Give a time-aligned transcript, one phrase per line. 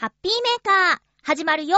[0.00, 1.76] ハッピーメーカー、始まるよ。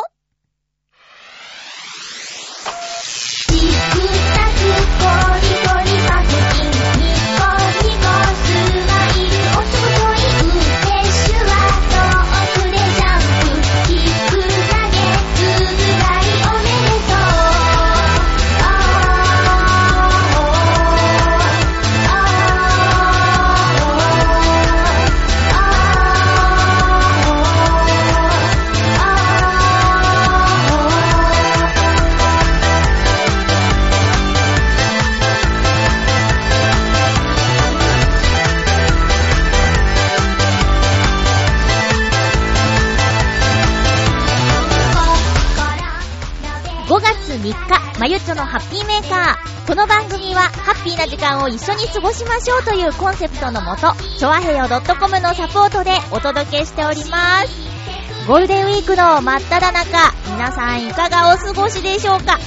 [47.31, 47.55] 月3日、
[48.01, 49.67] まゆっちょのハッピーメーカー。
[49.69, 58.27] この番組は、ハッピーな時間を一緒に過ごしましょうというコンセプトのもと、ちょわへよ .com のサポートでお届けしております。
[58.27, 62.39] ゴールデンウィークの真っ只中、皆さんいかがお過ごしでしょうか？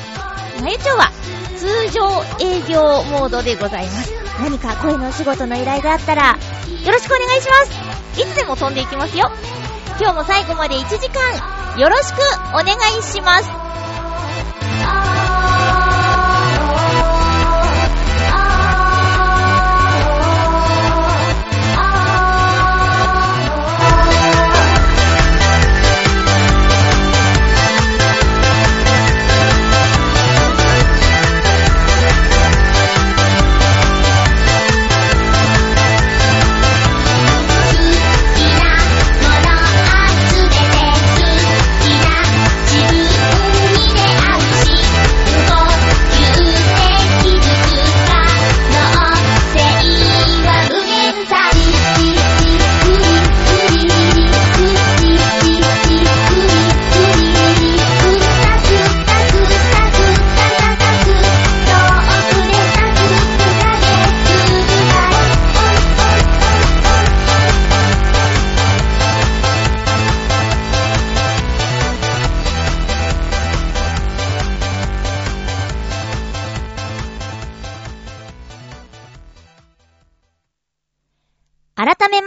[0.61, 1.11] まゆっちょは、
[1.57, 4.13] 通常営業モードでございます。
[4.41, 7.55] 何か声のお仕事の依頼があったら、よろしくお願いしま
[8.15, 8.21] す。
[8.21, 9.31] いつでも飛んでいきますよ。
[9.97, 12.17] 今日も最後まで1時間、よろしく
[12.51, 13.62] お願いします。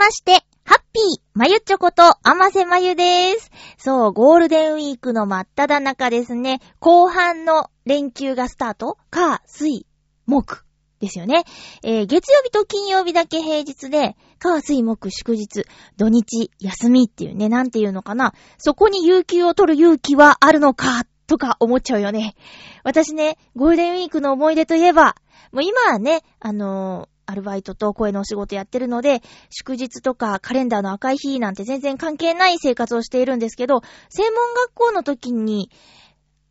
[0.06, 3.50] まして、ハッピー、まゆちょこと、あませまゆです。
[3.76, 6.60] そう、ゴールデンウィークの真っ只中ですね。
[6.78, 9.84] 後半の連休がスタート火、水、
[10.26, 10.62] 木
[11.00, 11.42] ですよね。
[11.82, 15.64] えー月曜日と金曜日だけ平日で、火、水、木、祝日、
[15.96, 18.32] 土日、休みっていうね、なんていうのかな。
[18.58, 22.36] そこに有給を取る勇気はあるのか、とか思っちゃうよね。
[22.84, 25.16] 私ね、ゴールデンウィークの思い出といえば、
[25.50, 35.70] もう今はね、あのアルバイトと声のお仕事やってるので、祝日とかカレンダーの赤い日なんて全然関係ない生活をしているんですけど、専門学校の時に、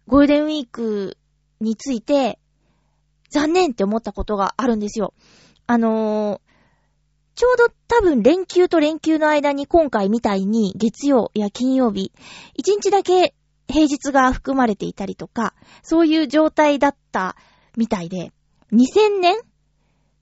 [0.08, 1.18] ゴールデンウィーク
[1.62, 2.40] について、
[3.30, 5.14] 残念って思ったことがあるんですよ。
[5.68, 6.46] あのー
[7.36, 12.14] ちょうど多分連休と連休の間に今回みたいに月曜や金曜日、
[12.54, 13.36] 一日だけ
[13.68, 15.54] 平日が含まれていたりとか、
[15.84, 17.36] そういう状態だった
[17.76, 18.32] みたいで、
[18.72, 19.36] 2000年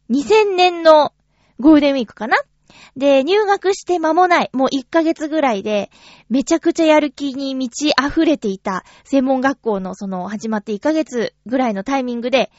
[0.09, 1.14] ?2000 年の
[1.59, 2.38] ゴールデンウィークかな？
[2.96, 5.90] で、入学して間もない、もう1ヶ月ぐらいで、
[6.30, 12.52] めちゃくちゃやる気に満ち溢れていた専門学校のその始まって1ヶ月ぐらいのタイミングで、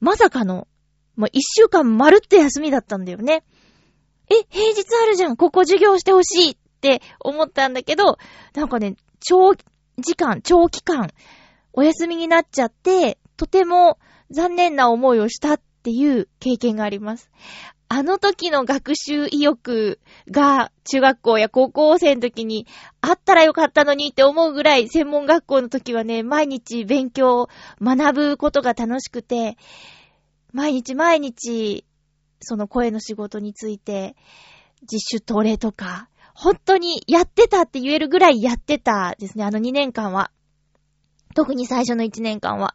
[0.00, 0.68] まさかの、
[1.16, 3.42] もう1週間まるっと休みだったんだよね。
[4.30, 8.18] え、平日あるじゃん、ここ授業してほしいって思ったんだけど、
[8.54, 9.54] なんかね、長
[9.98, 11.10] 時間、長期間、
[11.72, 13.98] お休みになっちゃって、とても
[14.30, 17.30] 残念な思いをしたっっていう経験があります。
[17.90, 19.98] あの時の学習意欲
[20.30, 22.66] が中学校や高校生の時に
[23.00, 27.48] あったらよかったのにって思うぐらい専門学校の時はね、毎日勉強、
[27.80, 29.56] 学ぶことが楽しくて、
[30.52, 31.86] 毎日毎日
[32.40, 34.16] その声の仕事について
[34.82, 40.30] 自主トレとか、本当にやってたって言えるぐらいやってたですね、あの2年間は。
[41.34, 42.74] 特に最初の1年間は。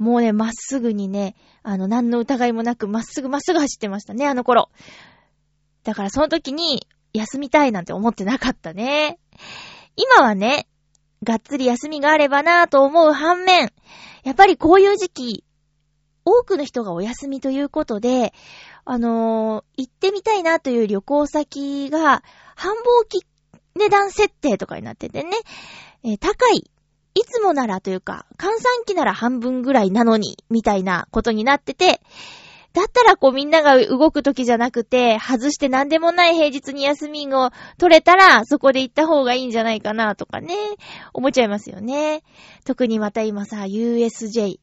[0.00, 4.70] もうね、まっすぐにね、あの、何の疑いもなく、まっすぐまっすぐ走ってましたね、あの頃。
[5.84, 9.18] だからその時に、休みたいなんて思ってなかったね。
[9.96, 10.66] 今はね、
[11.22, 13.72] がっつり休みがあればなぁと思う反面、
[14.24, 15.44] やっぱりこういう時期、
[16.24, 18.32] 多くの人がお休みということで、
[18.86, 22.22] あのー行ってみたいなという旅行先が、
[22.56, 23.26] 繁忙期
[23.74, 25.32] 値段設定とかになっててね、
[26.04, 26.70] えー高い、
[27.14, 32.00] いつもならというか、換算期なら半分ぐらいなのに、みたいなことになってて、
[32.72, 40.54] だったらこうみんなが動く時じゃなくて、外して何でもない平日に休みを取れたら、そこで行った方がいいんじゃないかなとかね、
[41.12, 42.22] 思っちゃいますよね。
[42.64, 44.60] 特にまた今さ、USJ。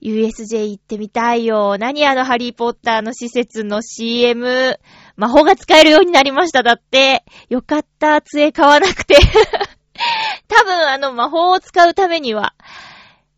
[0.00, 1.76] USJ 行ってみたいよ。
[1.78, 4.78] 何あのハリーポッターの施設の CM。
[5.16, 6.62] 魔法が使えるようになりました。
[6.62, 7.24] だって。
[7.48, 8.20] よかった。
[8.20, 9.16] 杖買わなくて。
[10.48, 12.54] 多分あの魔法を使うためには、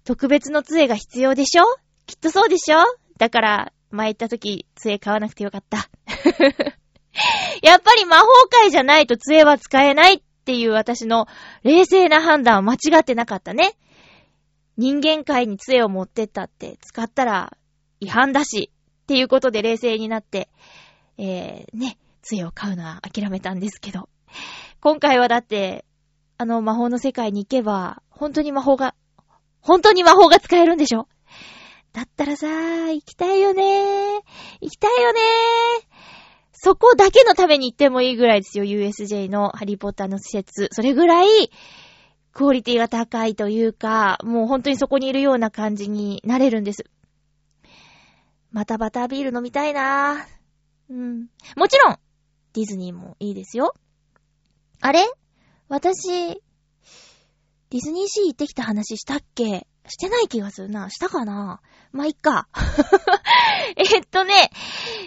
[0.05, 1.65] 特別の杖が必要でしょ？
[2.07, 2.79] きっとそうでしょ？
[3.19, 5.89] だから、前行った時、杖買わなくてよかった。
[7.63, 11.27] やっぱり魔法界じゃないと杖は使えないっていう私の
[11.63, 13.73] 冷静な判断は間違ってなかったね。
[14.77, 17.57] 人間界に杖を持ってったって使ったら
[17.99, 18.71] 違反だし
[19.03, 20.49] っていうことで冷静になって、
[21.17, 24.09] えー、ね、杖を買うのは諦めたんですけど。
[24.81, 25.85] 今回はだって、
[26.41, 28.95] あの魔法の世界に行けば、本当に魔法が、
[29.61, 31.09] 本当に魔法が使えるんでしょ？
[31.93, 32.47] だったらさ、
[32.93, 34.21] 行きたいよねー。
[34.61, 35.85] 行きたいよねー。
[36.53, 40.69] そこだけのために行ってもいいぐらいですよ、USJ のハリーポッターの施設。
[40.71, 41.51] それぐらい、
[42.33, 46.85] クオリティが高いというか、もう本当にそこにいるような感じになれるんです。
[48.53, 50.19] またバタービール飲みたいなぁ。
[50.91, 51.27] うん。
[51.57, 51.99] もちろん、
[52.53, 53.75] ディズニーもいいですよ。
[54.81, 55.01] あれ？
[55.69, 59.67] 私、ディズニーシー行ってきた話したっけ？
[59.87, 60.89] してない気がするな。
[60.89, 61.61] したかな？
[61.93, 62.49] まあ、いっか。
[63.77, 64.51] えっとね、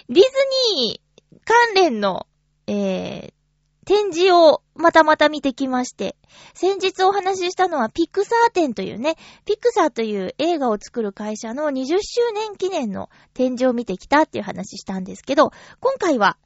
[0.09, 0.29] ディズ
[0.77, 2.27] ニー関連の、
[2.67, 6.15] えー、展示をまたまた見てきまして、
[6.53, 9.15] 先日お話ししたのはピクサー展というね、
[9.45, 16.37] ピクサーという映画を作る会社の20周年記念の展示を見てきたっていう話したんですけど、今回は、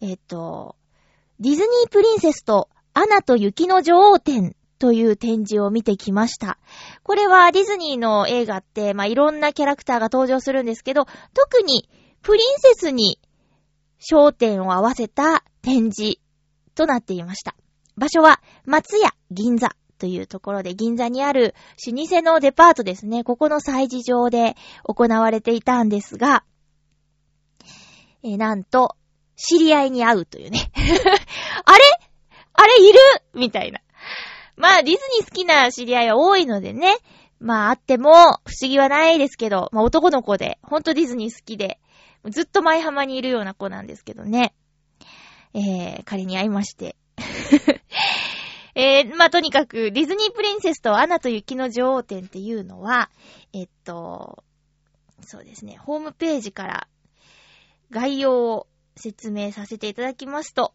[0.00, 0.76] えっと、
[1.38, 6.58] ディズニープリンセスとアナと雪の女王展という展示を見てきました。
[7.02, 11.88] これはディズニーの映画って、まあ、いろんなキャラクターが登場するんですけど、特に
[12.22, 13.20] プリンセスに
[14.00, 16.18] 焦点を合わせた展示
[16.74, 17.54] となっていました。
[17.96, 21.54] 場所は松屋銀座というところで銀座にある
[21.86, 23.22] 老舗のデパートですね。
[23.22, 26.44] ここの催事場で行われていたんですが、
[28.22, 28.96] え、なんと、
[29.36, 30.70] 知り合いに会うというね。
[31.64, 31.78] あれ？
[32.60, 32.98] あれいる
[33.34, 33.80] みたいな。
[34.56, 36.98] まあ、ディズニー好きな知り合いは多いのでね。
[37.38, 41.80] まあ、あっても不思議はないですけど、まあ、男の子で、ほんとディズニー好きで、
[42.26, 44.52] ずっと舞浜にいるような子なんですけどね。
[45.54, 46.96] えー、彼に会いまして。
[48.74, 53.10] えー、まあ、とにかく、ディズニープリンセスとアナと雪の女王展っていうのは、
[53.54, 54.44] えっと、
[55.22, 56.88] そうですね、ホームページから
[57.90, 58.66] 概要を
[58.96, 60.74] 説明させていただきますと、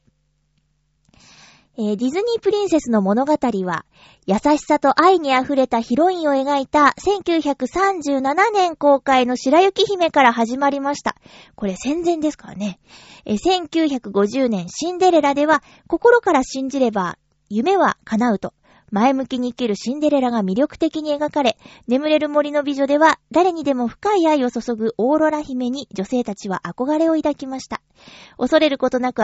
[1.77, 3.85] えー、ディズニープリンセスの物語は、
[4.25, 11.17] 優しさと愛に溢れたヒロインを描いた1937年公開の白雪姫から始まりました。
[11.55, 12.79] これ戦前ですからね。
[13.25, 17.17] えー、1950年シンデレラでは、心から信じれば
[17.49, 18.53] 夢は叶うと、
[18.91, 21.57] 前向きに生きるシンデレラが魅力的に描かれ、
[21.87, 27.81] 眠れる森の美女では誰にでも深い愛を注ぐオーロラ姫に女性たちは憧れを抱きました。
[28.37, 29.23] 恐れることなく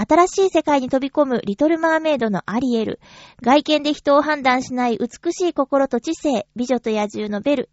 [0.00, 3.00] 新しい世界に飛び込むリトルマーメイドのアリエル、
[3.42, 7.70] 外見で人を判断しない美しい心と知性、美女と野獣のベル、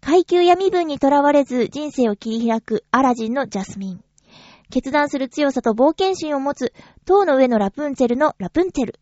[0.00, 4.04] 階級や身分にとらわれず人生を切り開くアラジンのジャスミン、
[4.70, 6.72] 決断する強さと冒険心を持つ
[7.04, 8.98] 塔の上のラプンツェルのラプンツェル、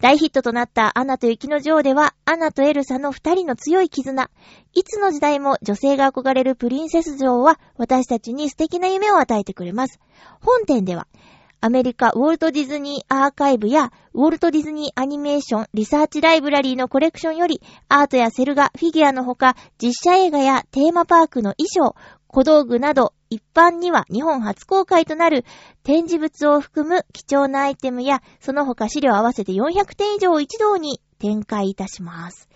[0.00, 4.30] 大ヒットとなったアナと雪の女王では、アナとエルサの二人の強い絆。
[4.72, 10.00] いつの時代も女性が憧れるプリンセス女王は、私たちに素敵な夢を与えてくれます。
[10.40, 11.06] 本店では、
[11.62, 21.94] アメリカウォルトディズニーアーカイブやウォルトディズニーアニメーションリサーチライブラリーのコレクションよりアートやセル画、フィギュアのほか実写映画やテーマパークの衣装、
[22.28, 25.44] 小道具など一般には日本初公開となる
[25.82, 32.48] 展示物を含む貴重なアイテムやその他資料合わせて400点以上を一堂に展開いたします。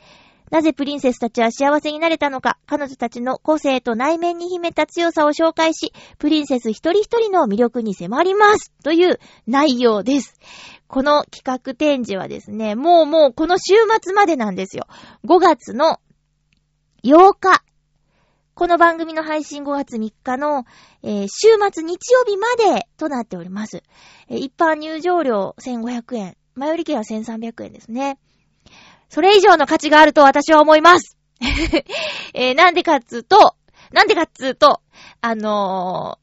[0.55, 9.19] なぜプリンセスたちは幸せになれたのか、彼女たちの個性と内面に秘めた強さを紹介し、プリンセス一人一人の魅力に迫りますという
[9.49, 10.39] 内容です。
[10.87, 14.87] この企画展示はですね、もうもうこの週末までなんですよ。
[15.25, 15.99] 5月の
[17.03, 17.65] 8日。
[18.55, 20.67] この番組の配信5月3日の、
[21.03, 23.83] えー、週末日曜日までとなっております。
[24.29, 26.37] えー、一般入場料1500円。
[26.55, 28.21] 前売り券は1300円ですね。
[29.15, 31.17] それ以上の価値があると私は思います。
[32.35, 33.55] えー、なんでかっつうと、
[33.93, 34.81] なんでかっつうと、
[35.21, 36.19] あの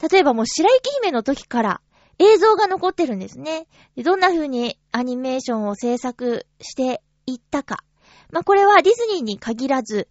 [0.00, 1.80] ー、例えばもう白雪姫の時から
[2.18, 3.68] 映像が残ってるんですね。
[3.96, 7.84] どんな風にアニメーションを制作していったか。
[8.32, 10.08] まあ、これはディズニーに限らず、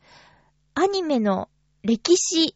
[0.74, 1.50] アニメの
[1.84, 2.56] 歴史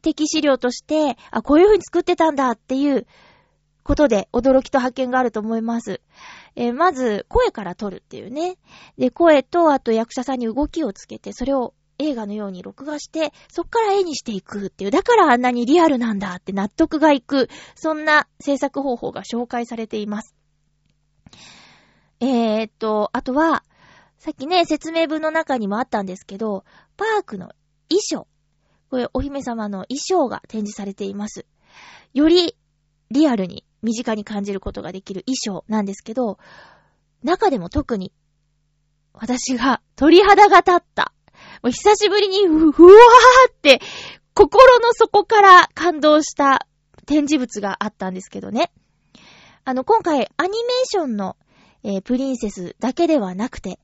[0.00, 3.06] 的資料として、あ、こういう風に作ってたんだっていう
[3.84, 6.00] ことで驚きと発見があると思います。
[6.56, 8.56] えーまず、声から撮るっていうね。
[8.98, 20.34] で、声と、あと役者さんに動きをつけて、それを映画のように録画して、そっから絵にしていくっていう、だからあんなにリアルなんだって納得がいく、そんな制作方法が紹介されています。
[22.20, 23.64] えーっと、あとは、
[24.18, 26.64] さっきね、説明文の中にもあったんですけど、
[26.96, 27.50] パークの
[27.90, 28.26] 衣装。
[28.88, 31.44] これ、お姫様の衣装が展示されています。
[32.14, 32.56] より
[33.10, 36.38] リアルに身近に感じることができる衣装なんですけど、
[37.22, 38.12] 中でも特に
[39.12, 41.12] 私が鳥肌が立った。
[41.62, 43.80] もう久しぶりにふ、ふわーって
[44.34, 46.66] 心の底から感動した
[47.06, 48.72] 展示物があったんですけどね。
[49.64, 51.36] あの、今回アニメーションの、
[51.84, 53.78] えープリンセスだけではなくて、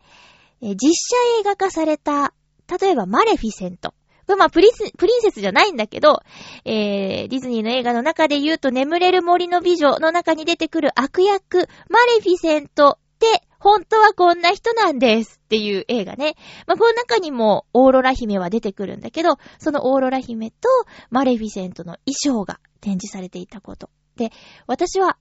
[0.60, 2.34] えー実写映画化された、
[2.80, 3.94] 例えばマレフィセント。
[4.36, 6.22] まあプリンス、プリンセスじゃないんだけど、
[6.64, 16.34] えー、ディズニーの映画の中で言うと眠れる森の美女の中に出てくる悪役、マレフィセントって、本当はこんな人なんですっていう映画ね。
[16.66, 20.68] まあ、この中にもオーロラ姫は出てくるんだけど、そのオーロラ姫と
[21.10, 23.90] マレフィセントの衣装が展示されていたこと。
[24.16, 24.32] で、
[24.66, 25.18] 私は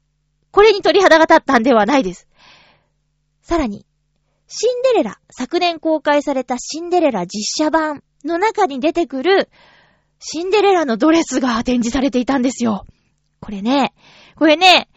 [0.52, 2.28] これに鳥肌が立ったんではないです。
[3.42, 3.86] さらに、
[4.48, 9.50] シンデレラ、昨年公開されたシンデレラ実写版の中に出てくる
[10.20, 12.86] シンデレラのドレスが展示されていたんですよ。
[13.40, 13.94] これね、
[14.36, 14.90] これね、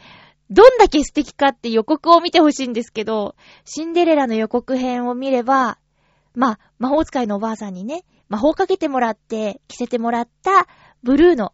[0.50, 5.79] どんだけ素敵かって予告を見てほしいんですけど、シンデレラの予告編を見れば、
[6.35, 10.67] まあ、魔法使いのおばあさんにね、魔法かけてもらって、着せてもらった
[11.02, 11.52] ブルーの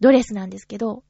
[0.00, 1.02] ドレスなんですけど、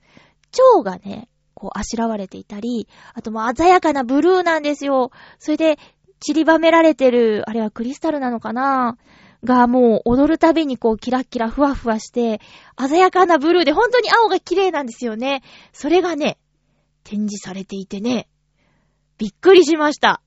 [0.50, 5.10] 蝶がね、こうあしらわれていたり、あともう鮮やかなブルーなんですよ。
[5.38, 5.78] それで
[6.20, 8.96] 散りばめられてる、あれはクリスタルなのかな？
[9.44, 12.40] がもう踊るたびにこうキラキラふわふわして、
[12.78, 15.42] 鮮やかなブルーで本当に青が綺麗なんですよね。
[15.72, 16.38] それがね、
[17.04, 18.28] 展示されていてね、
[19.16, 20.22] びっくりしました。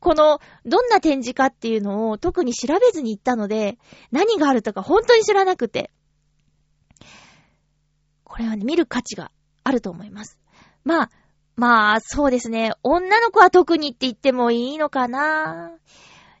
[0.00, 3.78] この、どんな展示かっていうのを特に調べずに行ったので、
[4.12, 5.90] 何があるとか本当に知らなくて。
[8.24, 9.30] これはね、見る価値が
[9.62, 10.38] あると思います。
[10.84, 11.10] まあ、
[11.56, 12.72] まあ、そうですね。
[12.82, 15.72] 女の子は特にって言ってもいいのかな。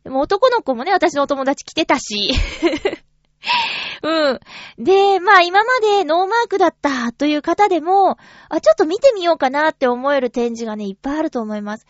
[0.04, 2.30] でも男の子もね、私のお友達来てたし。
[4.02, 4.84] うん。
[4.84, 8.18] で、まあ今までノーマークだったという方でも、
[8.50, 11.86] あ、ちょっと見てみようかなって思える展示がね、いっぱいあると思います。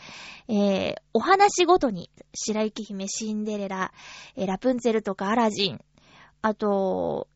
[0.49, 3.93] えー、お話ごとに、白雪姫、シンデレラ、
[4.37, 5.81] えーラプンツェルとかアラジン、
[6.41, 7.27] あと、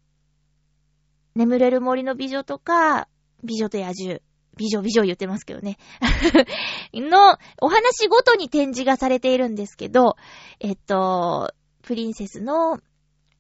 [1.35, 3.08] 眠れる森の美女とか、
[3.42, 4.20] 美女と野獣、
[4.58, 5.78] 美女美女言ってますけどね。
[6.92, 10.16] の、お話ごとに展示がされているんですけど、
[10.60, 12.78] えっと、プリンセスの、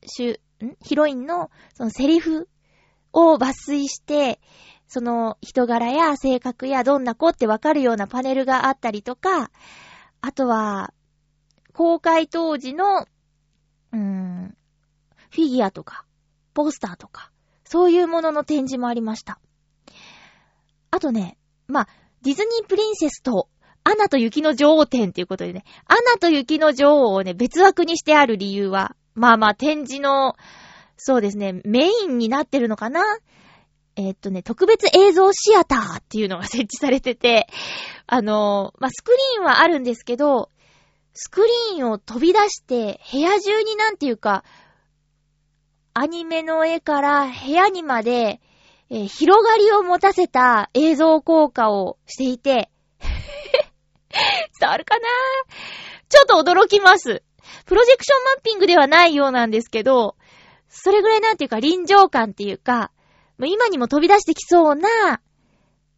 [0.06, 0.76] しゅ、ん？
[0.82, 2.48] ヒロインの、そのセリフ
[3.12, 4.40] を抜粋して、
[4.86, 9.50] その人柄や性格やどんな子ってわかるようなパネルがあったりとか、
[10.20, 10.94] あとは、
[11.74, 14.56] 公開当時の、うーん、
[15.30, 16.04] フィギュアとか、
[16.54, 17.30] ポスターとか、
[17.64, 19.38] そういうものの展示もありました。
[20.90, 21.88] あとね、まあ、
[22.22, 23.48] ディズニープリンセスと、
[23.84, 30.34] アナと雪の女王展っていうことでね、アナと雪の女王をね、別枠にしてある理由は、まあまあ展示の、
[30.96, 33.02] そうですね、メインになってるのかな？
[33.96, 37.48] えーっとね、特別映像シアターっていうのが設置されてて、
[38.06, 40.50] あのーまあ、スクリーンはあるんですけど、
[41.14, 44.44] スクリーンを飛び出して、部屋中になんていうか、
[45.94, 48.40] アニメの絵から部屋にまで、
[48.90, 52.70] えー広がりを持たせた映像効果をしていて、
[54.60, 55.02] 伝わるかな？
[56.08, 57.22] ちょっと驚きます。
[57.66, 60.16] プロジェクションマッピングではないようなんですけど、
[60.68, 62.90] それぐらいなんていうか臨場感っていうか、
[63.38, 65.20] 今にも飛び出してきそうな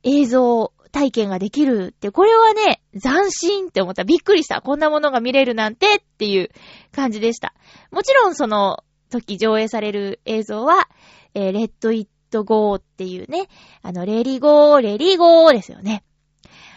[0.02, 4.02] 映像体験ができるって、これはね、斬新って思った。
[4.02, 4.60] びっくりした。
[4.60, 6.50] こんなものが見れるなんてっていう
[6.92, 7.54] 感じでした。
[7.92, 10.88] もちろんその時上映される映像は、
[11.34, 13.48] えーレッド・イット・ゴーっていうね、
[13.82, 16.04] あの、レリゴー、レリゴーですよね。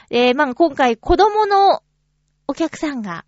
[0.10, 1.82] で、まあ、今回子供の
[2.48, 3.26] お客さんが、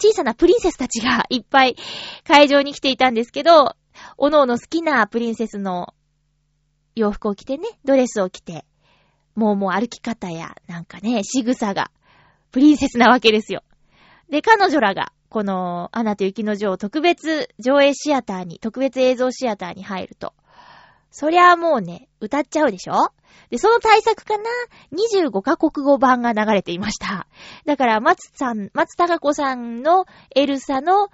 [0.00, 1.76] 小さなプリンセスたちがいっぱい
[2.24, 3.74] 会場に来ていたんですけど、
[4.16, 5.94] おのおの好きなプリンセスの
[6.94, 8.64] 洋服を着てね、ドレスを着て、
[9.34, 11.90] もうもう歩き方や、なんかね、仕草が、
[12.50, 13.62] プリンセスなわけですよ。
[14.30, 20.34] で、彼女らが、この、アナと雪の女王特別上映シアターに、特別映像シアターに入ると、
[21.10, 23.12] そりゃもうね、歌っちゃうでしょ？
[23.50, 24.44] で、その対策かな
[24.92, 27.26] ?25 カ国語版が流れていました。
[27.64, 31.08] だから、松さん、松たか子さんのエルサの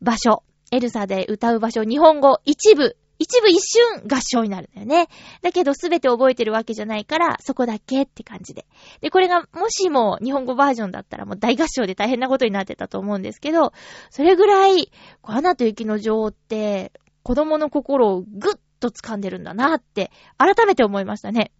[0.00, 5.08] 場所、エルサで歌う場所、日本語一部一部一瞬合唱になるんだよね。
[5.42, 8.66] だけどすべて覚えてるわけじゃないから、そこだけって感じで。
[9.02, 13.74] で、これがもしも日本語バージョンだったらもう大合唱で大変なことになってたと思うんですけど、
[14.08, 14.90] それぐらい、
[15.22, 21.52] アナと雪の女王って子供の心をぐっと掴んでるんだなって改めて思いましたね。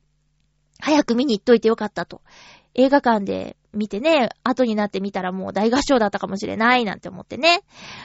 [0.80, 2.22] 早く見に行っといてよかったと。
[2.74, 7.62] 映画館で見てね、後になってみたらもう大合唱だったかもしれないなんて思ってね。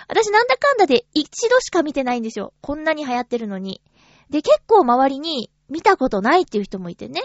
[0.08, 2.54] 私なんだかんだで一度しか見てないんですよ。
[2.62, 3.82] こんなに流行ってるのに。
[4.30, 7.22] で、結構周りに見たことないっていう人もいてね。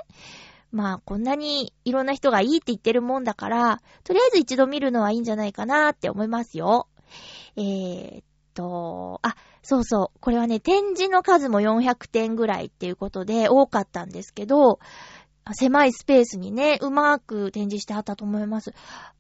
[0.73, 6.87] まあ、こんなにいろんな人がいいって言ってるもんだから、とりあえず一度見るのはいいんじゃないかなって思いますよ。
[7.57, 8.23] えー、
[8.55, 10.19] と、あ、そうそう。
[10.21, 14.79] これはね、展示の数も400点ぐらいっていうことで多かったんですけど、
[15.53, 18.73] 狭いスペースにね、うまく展示してあったと思います。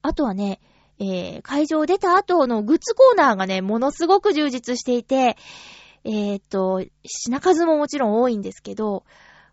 [0.02, 0.60] あとはね、
[0.98, 5.36] えー、会場出た後のグッズコーナーがね、ものすごく充実していて、
[6.04, 9.04] えー、っと、品数ももちろん多いんですけど、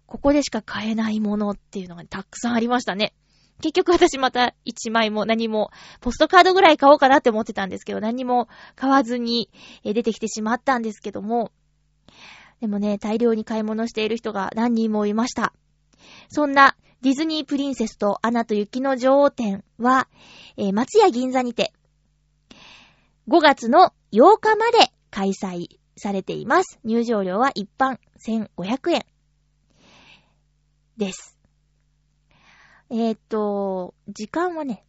[0.06, 3.14] ここでしか買えないものっていうのがたくさんありましたね。
[3.62, 9.50] 結局私また1枚も何も、ポストカードぐらい買おうかなって思ってたんですけど、何も買わずに
[9.84, 11.52] 出てきてしまったんですけども、
[12.62, 15.54] でもね、大量に買い物している人が何人もいました。
[16.30, 20.08] そんなディズニープリンセスとアナと雪の女王展は、
[20.58, 21.74] えー、松屋銀座にて、
[23.28, 26.80] 5月の8日まで開催されています。
[26.84, 29.06] 入場料は一般1500円
[30.98, 31.37] です。
[32.89, 34.86] えー、っと、時間はね、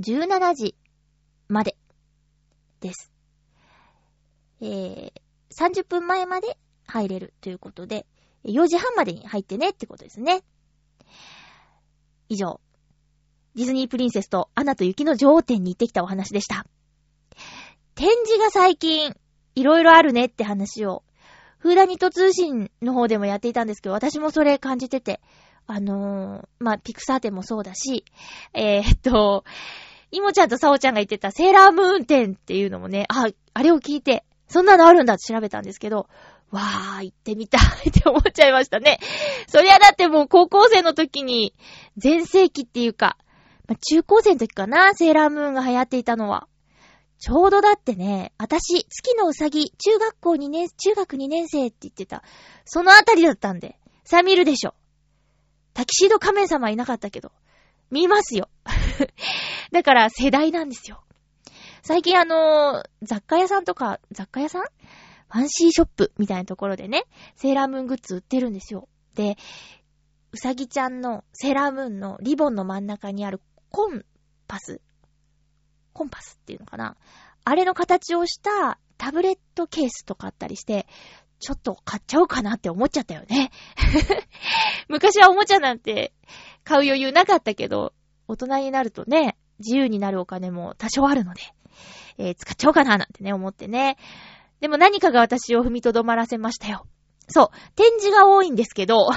[0.00, 0.76] 17時
[1.48, 1.76] まで
[2.80, 3.12] です。
[4.60, 5.12] えー、
[5.52, 8.06] 30分前まで入れるということで、
[8.44, 10.42] 4時半までに入ってねってことですね。
[12.28, 12.60] 以上、
[13.54, 16.66] ディズニープリンセスとアナと雪の女王展に行ってきたお話でした。
[17.94, 19.14] 展示が最近、
[19.54, 21.04] いろいろあるねって話を、
[21.58, 25.20] フーダニット通信の方でもやっていたんですけど、私もそれ感じてて、
[25.66, 28.04] あのー、まあ、ピクサー展もそうだし、
[28.52, 29.44] えー、っと、
[30.10, 36.08] イモちゃんとサオちゃんが言ってたセーラームーン展っていうのもね、あ、あれを聞いて、そんなのあるんだって調べたんですけど、
[36.50, 39.00] わー、行ってみたいって思っちゃいましたね。
[39.48, 41.54] そりゃだってもう高校生の時に、
[41.96, 43.16] 全盛期っていうか、
[43.66, 46.46] まあ、中高生の時かな、セーラームーンが流行っていたのは。
[47.18, 52.22] ちょうどだってね、私、月のうさぎ、中学校2年、中学2年生って言ってた。
[52.64, 53.78] そのあたりだったんで。
[54.04, 54.74] さあ見るでしょ。
[55.74, 57.32] タキシード仮面様いなかったけど。
[57.90, 58.48] 見ますよ。
[59.70, 61.04] だから世代なんですよ。
[61.82, 64.62] 最近あのー、雑貨屋さんとか、雑貨屋さん？
[64.62, 67.04] ファンシーショップみたいなところでね、
[67.36, 68.88] セーラームーングッズ売ってるんですよ。
[69.14, 69.36] で、
[70.32, 74.04] うさぎちゃんのセーラームーンのリボンの真ん中にあるコン
[74.46, 74.80] パス？
[75.92, 76.96] コンパスっていうのかな？
[77.44, 80.86] あれの形をしたタブレットケースとかあったりして、
[81.42, 83.50] ちょっと買っちゃおうかなって思っちゃったよね。
[84.88, 86.12] 昔はおもちゃなんて
[86.62, 87.92] 買う余裕なかったけど、
[88.28, 91.42] 大人になるとね、自由になるお金も多少あるので、
[92.16, 93.96] えー、使っちゃおうかななんてね、思ってね。
[94.60, 96.86] でも何かが私を踏みとどまらせましたよ。
[97.28, 99.08] そう、展示が多いんですけど、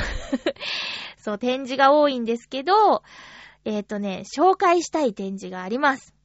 [1.24, 3.04] そう、展示が多いんですけど、
[3.66, 6.16] えっ、ー、とね、紹介したい展示があります。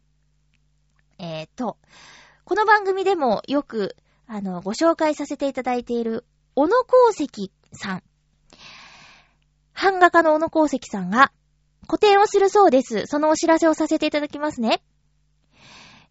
[1.19, 1.77] えっ、ー、と、
[2.45, 3.97] この番組でもよく、
[4.33, 8.03] あの、ご紹介させていただいている、小野功石さん。
[9.75, 11.33] 版画家の小野功石さんが、
[11.89, 13.07] 個展をするそうです。
[13.07, 14.85] そのお知らせをさせていただきますね。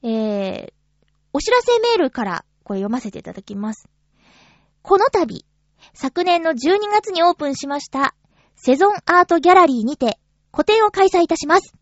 [0.04, 0.74] えー、
[1.32, 3.88] お知らせメールからこれ読ませていただきます。
[4.82, 5.46] この度、
[5.94, 6.56] 昨年の12
[6.92, 8.16] 月にオープンしました、
[8.58, 10.20] セゾンアートギャラリーにて、
[10.52, 11.74] 個展を開催いたします。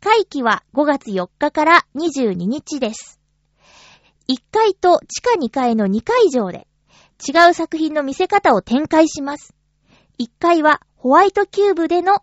[0.00, 3.20] 会期は5月4日から22日です。
[4.28, 6.66] 1階と地下2階の2会場で、
[7.26, 9.54] 違う作品の見せ方を展開します。
[10.18, 12.18] 1階はホワイトキューブでの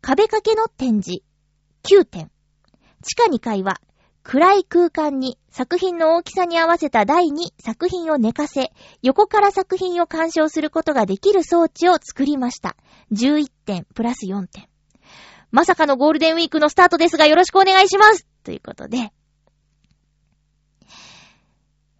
[0.00, 1.22] 壁掛けの展示、
[1.84, 2.30] 9点。
[3.02, 3.80] 地下2階は
[4.22, 12.76] 暗い空間に作品の大きさに合わせた台に作品を寝かせ、横から作品を鑑賞することができる装置を作りました。
[13.12, 14.68] 11点、プラス4点。
[15.50, 19.12] まさかのゴールデンウィークのスタートですがよろしくお願いしますということで。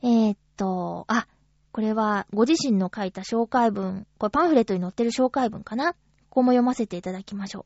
[0.04, 1.26] えー、っと、あ、
[1.72, 5.94] これはご自身の書いた紹介文、これパンフレットに載ってる紹介文かな？
[5.94, 5.96] こ
[6.28, 7.64] こも読ませていただきましょ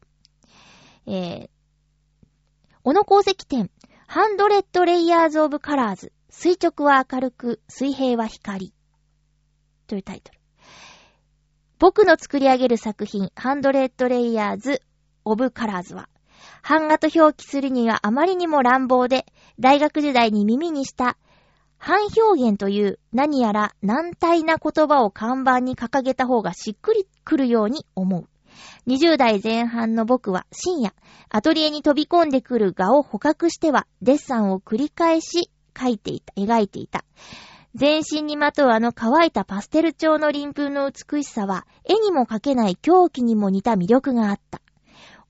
[1.07, 1.11] う。
[1.11, 1.48] えー、
[2.85, 3.72] 小野功石店、
[4.07, 6.12] ハンドレッドレイヤーズオブカラーズ。
[6.31, 8.72] 垂直は明るく、水平は光。
[9.88, 10.38] というタイトル。
[11.81, 14.81] 僕の作り上げる作品、ハンドレッドレイヤーズ
[15.24, 16.09] オブカラーズは、
[16.62, 19.27] 版画と表記するにはあまりにも乱暴で、
[19.59, 21.18] 大学時代に耳にした
[21.79, 28.29] 反表現という何やら難体な言葉を看板に掲げた方がしっくりくるように思う。
[28.87, 30.93] 20代前半の僕は深夜、
[31.29, 37.05] アトリエに飛び込んでくる画を捕獲してはデッサンを繰り返し描いていた、描いていた。
[37.75, 44.61] 全身にまとうあの乾いたパステル調の鱗粉の美しさは絵にも描けない狂気にも似た魅力があった。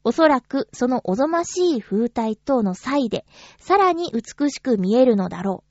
[0.05, 3.27] おそらくそのおぞましい風体等の際で、
[3.59, 5.68] さらに美しく見えるのだろう。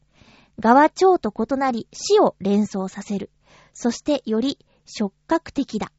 [0.59, 3.31] 画は蝶と異なり死を連想させる。
[3.73, 5.91] そしてより触覚的だ。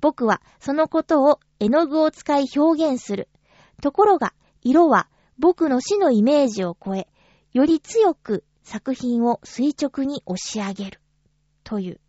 [0.00, 3.28] 僕はそのことを絵の具を使い表現する。
[3.82, 7.08] ところが、色は僕の死のイメージを超え、
[7.52, 11.00] より強く作品を垂直に押し上げる。
[11.64, 12.00] という。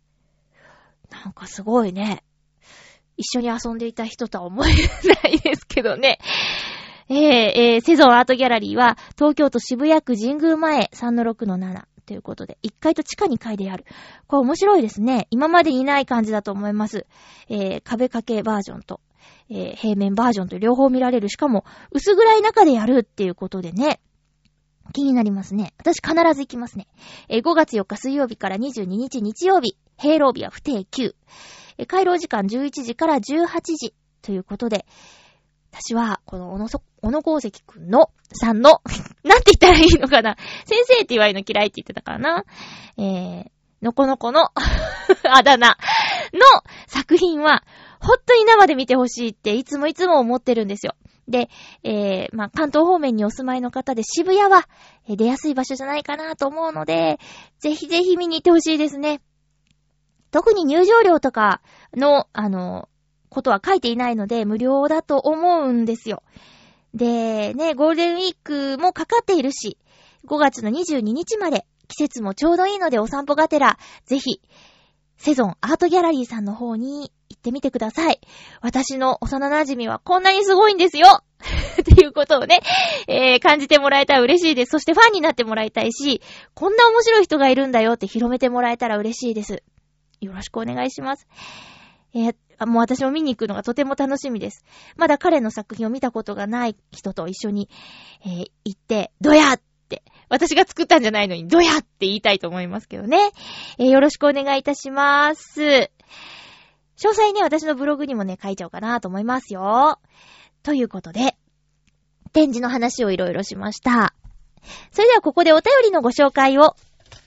[1.10, 2.22] なんかすごいね。
[3.16, 6.18] 一緒に遊んでいた人とは思えないですけどね。
[7.12, 13.84] えー、えー、セゾンアートギャラリーは、東京都渋谷区神宮前3-6-7ということで、1階と地下2階でやる。
[14.26, 15.26] これ面白いですね。
[15.28, 17.06] 今までにない感じだと思います。
[17.50, 19.00] えー、壁掛けバージョンと、
[19.50, 21.28] えー、平面バージョンと両方見られる。
[21.28, 24.00] しかも、薄暗い中でやるっていうことでね。
[24.94, 25.74] 気になりますね。
[25.78, 26.86] 私必ず行きますね。
[27.28, 31.14] えー、5月4日水曜日から22日日曜日、平老日は不定休。
[31.76, 34.86] えー、回廊時間11時から18時ということで、
[35.72, 38.82] 私は、この、小野そ、小野功石くんの、さんの、
[39.24, 40.36] なんて言ったらいいのかな？
[40.66, 42.44] 先生って言われるの嫌いって言ってたからな。
[42.98, 44.50] えー、のこのこの
[45.24, 45.76] あだ名の
[46.86, 47.64] 作品は、
[48.00, 50.94] ほんとに生で見てほしいっていつもいつも思ってるんですよ。
[51.28, 51.48] で、
[51.84, 54.68] えー、まあ、関東方面にお住まいの方で渋谷は、
[55.08, 57.18] え出やすい場所じゃないかなと思うので、
[57.60, 59.22] ぜひぜひ見に行ってほしいですね。
[60.30, 61.62] 特に入場料とか
[61.94, 62.88] の、あの、
[63.32, 66.22] ことは書いていないので、無料だと思うんですよ。
[66.94, 69.78] で、ね、ゴールデンウィークもかかっているし、
[70.26, 74.40] 5月の22日まで季節もちょうどいいのでお散歩がてら、ぜひ、
[75.16, 78.20] セゾンアートギャラリーさんの方に行ってみてください。
[78.60, 81.06] 私の幼馴染はこんなにすごいんですよ
[81.80, 82.60] っていうことをね、
[83.08, 84.70] えー、感じてもらえたら嬉しいです。
[84.72, 86.20] そしてファンになってもらいたいし、
[86.54, 89.62] こんな面白い人がいるんだよって広めてもらえたら嬉しいです。
[90.20, 91.26] よろしくお願いします。
[92.14, 94.64] えー、もう私も見に行くのがとても楽しみです。
[94.96, 97.68] まだ彼の作品を見たことがない人と一緒に、
[98.24, 103.30] えー、行って、どやって、私が作ったんじゃないのに、どやって言いたいと思いますけどね。
[103.78, 105.60] えー、よろしくお願いいたします。
[105.62, 105.88] 詳
[107.08, 109.98] 細ね、私のブログにもね、書いちゃおうかなと思いますよ。
[110.62, 111.36] ということで、
[112.32, 114.14] 展示の話をいろいろしました。
[114.92, 116.76] それではここでお便りのご紹介を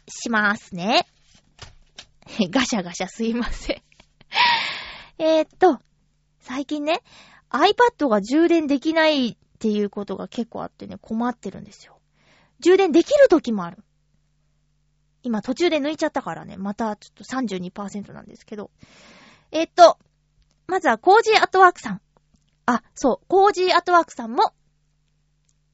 [0.07, 1.07] しますね。
[2.49, 3.84] ガシャガシャすいません
[5.17, 5.79] えー、っと、
[6.39, 7.01] 最近ね、
[7.49, 11.99] iPad が充電できないっていうことが結構あってね、困ってるんですよ。
[12.59, 13.77] 充電できる時もある。
[15.23, 18.71] 今途中で抜いちゃったからね、またちょっと32%なんですけど。
[19.51, 19.97] えー、っと、
[20.67, 22.01] まずはコージーアットワークさん。
[22.65, 24.53] あ、そう、コージーアットワークさんも、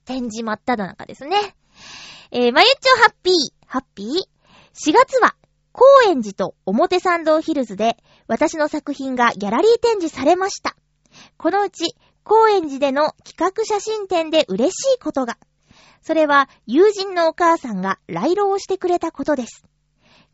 [0.05, 1.37] 展示真っ只中ですね。
[2.31, 4.07] えー、まゆっちょハッピー、ハッピー
[4.73, 5.35] ?4 月は、
[5.73, 7.97] 高円寺と表参道ヒルズで
[8.31, 10.77] 私の作品がギャラリー展示されました。
[11.35, 15.37] このうち、高円寺での企画写真展で嬉しいことが。
[16.01, 19.65] それは友人のお母さんが来廊をしてくれたことです。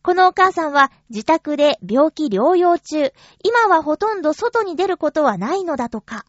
[0.04, 6.24] このお母さんは自宅で病気療養中、今はほとんど外に出ることはないのだとか。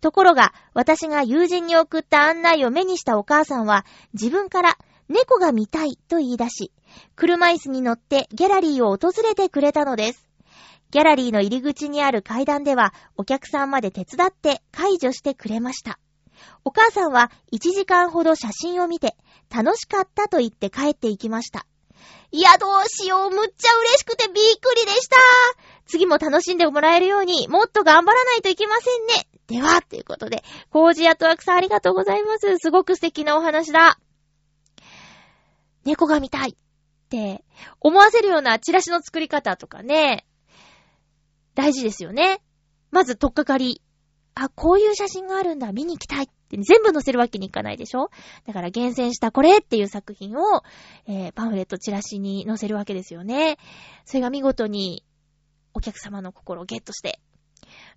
[0.00, 6.72] ところが、私が友人に送った案内を目にしたお母さんは、自分から猫が見たいと言い出し、
[7.14, 10.23] 車椅子に乗ってギャラリーを訪れてくれたのです。
[10.94, 15.98] ギャラリーの入り口にある階段では、お客さんまで手伝って解除してくれました。
[16.64, 19.16] お母さんは1時間ほど写真を見て、
[19.52, 21.66] 楽しかったと言って帰っていきました。
[22.30, 25.16] いや、どうしよう、むっちゃ嬉しくてびっくりでした。
[25.86, 29.26] 次も楽しんでもらえるように、もっと頑張らないといけませんね。
[29.48, 32.56] では、ということで、コージアトワクさんありがとうございます。
[32.58, 33.98] すごく素敵なお話だ。
[35.84, 36.54] 猫が見たいっ
[37.08, 37.42] て
[37.80, 40.24] 思わせるようなチラシの作り方とかね、
[41.54, 42.40] 大事ですよね。
[42.90, 43.80] まず、とっかかり。
[44.34, 48.10] あ、こういう写真があるんだ、見に行きたいって全部載せるわけにいかないでしょ
[48.46, 50.62] だから厳選したこれっていう作品を、
[51.06, 53.58] えー、パンフレットチラシに載せるわけですよね。
[54.04, 55.04] それが見事に
[55.72, 57.20] お客様の心をゲットして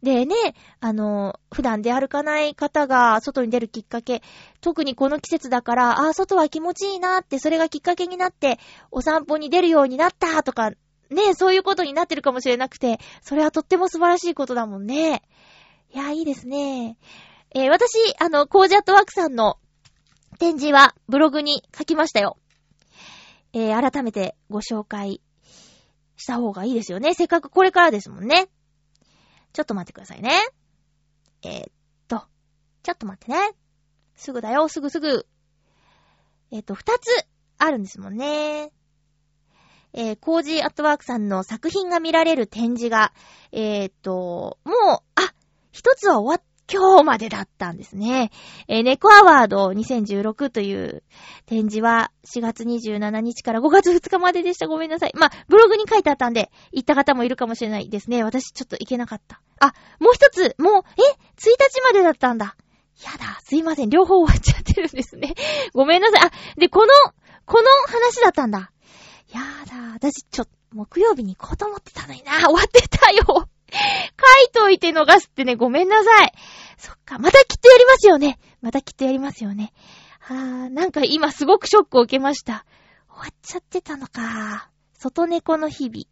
[0.01, 0.35] でね、
[0.79, 4.21] あの、普段出歩かない方が外に出るきっかけ、
[4.61, 8.59] 特にこの季節だから、ああ、外は気持ちいいなって、それがきっかけになって、
[8.91, 10.71] お散歩に出るようになったとか、
[11.09, 15.23] ね、そういうことになってるかもしれなくて、それはとっても素晴らしいことだもんね。
[15.93, 16.97] いや、いいですね。
[17.55, 19.57] えー、私、あの、コージャットワークさんの
[20.39, 22.37] 展示はブログに書きましたよ。
[23.53, 25.21] えー、改めてご紹介
[26.17, 27.13] した方がいいですよね。
[27.13, 28.49] せっかくこれからですもんね。
[29.53, 30.31] ちょっと待ってくださいね。
[31.41, 31.71] えー、っ
[32.07, 32.23] と、
[32.83, 33.55] ちょっと待ってね。
[34.15, 35.25] すぐだよ、すぐすぐ。
[36.51, 37.09] えー、っと、二つ
[37.57, 38.71] あるんですもんね。
[39.99, 43.13] えー、コージーアットワークさんの作品が見られる展示が、
[43.51, 44.75] えー、っと、もう、
[45.15, 45.33] あ、
[45.71, 48.29] 一つは終わっ今日までだったんですね。
[48.67, 51.01] えー、猫アワード2016という
[51.45, 54.67] 展示は4月27日から5月2日まででした。
[54.67, 55.13] ごめんなさい。
[55.15, 58.23] まあ、ブログに書いてあったんで、行った方もいるかもしれないですね。
[58.23, 59.41] 私ちょっと行けなかった。
[59.61, 61.01] あ、もう一つ、もう、え
[61.37, 62.57] ?1 日までだったんだ。
[63.01, 63.89] やだ、すいません。
[63.89, 65.35] 両方終わっちゃってるんですね。
[65.73, 66.27] ごめんなさい。
[66.27, 66.87] あ、で、この、
[67.45, 68.71] この話だったんだ。
[69.31, 72.33] やだ、私ちょ、木曜日に行こうと思ってたのにな。
[72.39, 73.49] 終わってたよ。
[73.71, 76.33] 書いといて逃すってね、ごめんなさい。
[76.77, 78.39] そっか、またきっとやりますよね。
[78.61, 79.73] またきっとやりますよね。
[80.19, 82.65] はぁ、なんか今すごくショックを受けました。
[83.09, 84.69] 終わっちゃってたのか。
[84.93, 85.97] 外猫の日々。
[85.99, 86.07] 行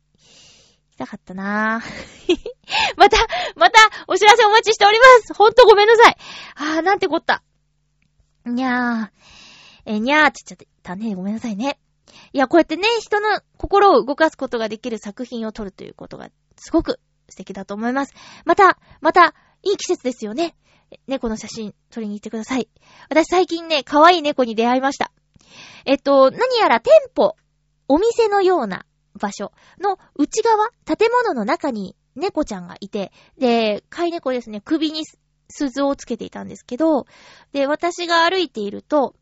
[0.91, 2.37] きたかったなぁ。
[2.97, 3.17] また、
[3.55, 5.33] また、お知らせお待ちしております。
[5.33, 6.17] ほんとごめんなさい。
[6.55, 7.43] あー、なんてこった。
[8.45, 9.25] にゃー。
[9.85, 11.15] えにゃーって言っちゃったね。
[11.15, 11.79] ごめんなさいね。
[12.33, 16.99] いや、こうやってね、人の心を動かすことができる作品を撮るということが、すごく
[17.29, 18.13] 素敵だと思います。
[18.45, 20.55] また、また、いい季節ですよね。
[21.07, 22.69] 猫の写真撮りに行ってください。
[23.09, 25.11] 私最近ね、可愛い猫に出会いました。
[25.85, 27.35] えっと、何やら店舗、
[27.87, 35.03] お店のような場所の内側、建物の中に猫ちゃんがいて、で、飼い猫ですね、首に
[35.49, 37.05] 鈴をつけていたんですけど、
[37.51, 39.15] で、私が歩いていると、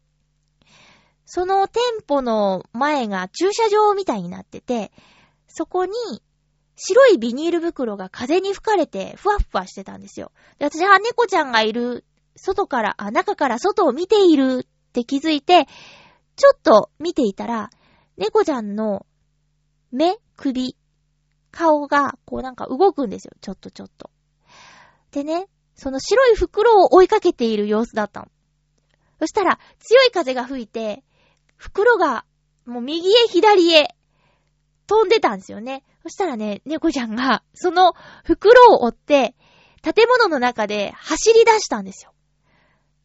[1.35, 4.91] その店舗の前が駐車場みたいになってて、
[5.47, 5.91] そこに
[6.75, 10.31] 白いビニール袋が風に吹かれてふわふわしてたんですよ。
[10.59, 15.65] で、私は猫ちゃんがいる、外から、あ、中から外を見ているって気づいて、
[16.35, 17.71] ちょっと見ていたら、
[18.15, 19.07] 猫ちゃんの
[19.91, 20.77] 目、首、
[21.49, 23.31] 顔が、こうなんか動くんですよ。
[23.41, 24.11] ちょっとちょっと。
[25.09, 28.27] でね、その白い袋を追いかけている様子だったの。
[29.17, 31.03] そしたら、強い風が吹いて、
[31.63, 32.25] 袋が、
[32.65, 33.95] もう右へ左へ、
[34.85, 35.83] 飛んでたんですよね。
[36.01, 37.93] そしたらね、猫ちゃんが、その
[38.25, 39.33] 袋を追って、
[39.81, 42.13] 建物の中で走り出したんですよ。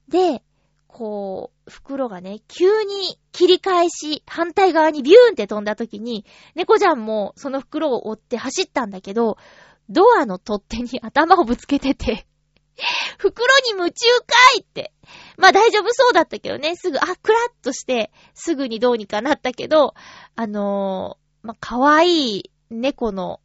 [0.09, 0.43] で、
[0.89, 9.39] こう、袋がね、急に切り返し、反対側にビューンって飛んだ時に、猫ちゃんもその袋を追って走ったんだけど、
[9.89, 12.27] ドアの取っ手に頭をぶつけてて
[13.19, 14.25] 袋に夢中か
[14.57, 14.93] いって。
[15.37, 19.95] まあ大丈夫そうだったけどね、すぐ、あ、クラッとして、すぐにどうにかなったけど、
[20.37, 23.41] あのー、まあ可愛い猫の、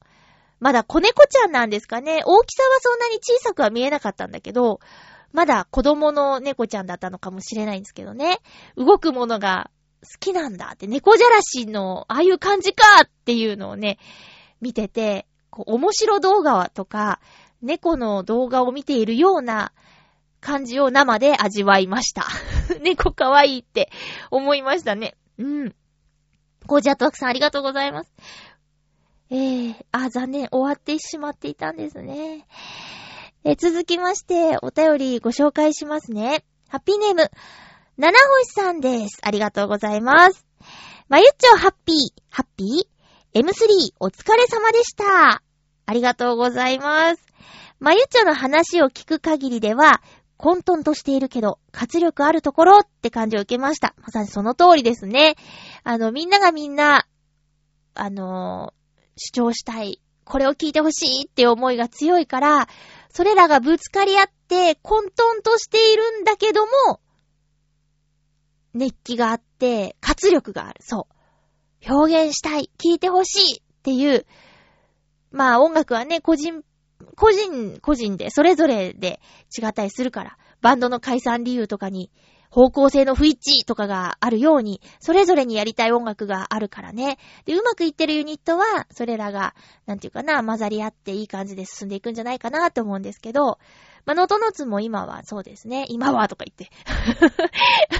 [0.59, 2.21] まだ子猫ちゃんなんですかね。
[2.25, 4.79] 大きさはそんなに小さくは見えなかったんだけど、
[5.31, 8.39] まだ子供の猫ちゃんだったのかもしれないんですけどね。
[8.77, 9.71] 動くものが
[10.03, 13.97] 好きなんだって、猫じゃらしのああいう感じかっていうのをね、
[14.61, 17.19] 見てて、こう、面白動画とか、
[17.63, 19.71] 猫の動画を見ているような
[20.41, 22.27] 感じを生で味わいました。
[22.83, 23.89] 猫かわいいって
[24.29, 25.15] 思いましたね。
[25.39, 25.75] うん。
[26.67, 28.13] コージアットワークさんありがとうございます。
[29.29, 32.45] えー、あ、残念、終わってしまっていたんですね。
[33.45, 36.43] え続きまして、お便りご紹介しますね。
[36.69, 37.31] ハッピーネーム、
[37.97, 39.19] 七星さんです。
[39.21, 40.45] ありがとうございます。
[41.07, 41.97] まゆっちょハッピー、
[42.29, 45.41] ハッピー ?M3 お疲れ様でした。
[45.85, 47.32] ありがとうございます。
[47.83, 50.01] まゆっちょの話を聞く限りでは、
[50.37, 53.93] 混沌としているけど、活力あるところって感じを受けました。
[54.01, 55.35] まさにその通りですね。
[55.83, 57.05] あの、みんながみんな、
[57.93, 58.73] あの
[59.17, 59.99] 主張したい。
[60.23, 62.69] これを聞いてほしいって思いが強いから、
[63.09, 67.01] それらがぶつかり合って混沌としているんだけども、
[68.73, 70.79] 熱気があって、活力がある。
[70.81, 71.09] そ
[71.85, 71.93] う。
[71.93, 72.71] 表現したい。
[72.77, 74.25] 聞いてほしいっていう、
[75.31, 76.63] まあ音楽はね、個人、
[77.15, 79.19] 個人、個人で、それぞれで
[79.57, 82.11] 違ったりするから、バンドの解散理由とかに
[82.53, 87.17] 方向性の不一致とかがあるように、それぞれにやりたい音楽があるからね。
[87.45, 89.55] で、うまくいってるユニットは、それらが、
[89.87, 93.57] なんていうかな、混ざり合っていい感じで進んでいくんじゃないかなって思うんですけど、
[94.05, 95.85] まあ、ノトノツも今はそうですね。
[95.89, 96.69] 今はとか言って。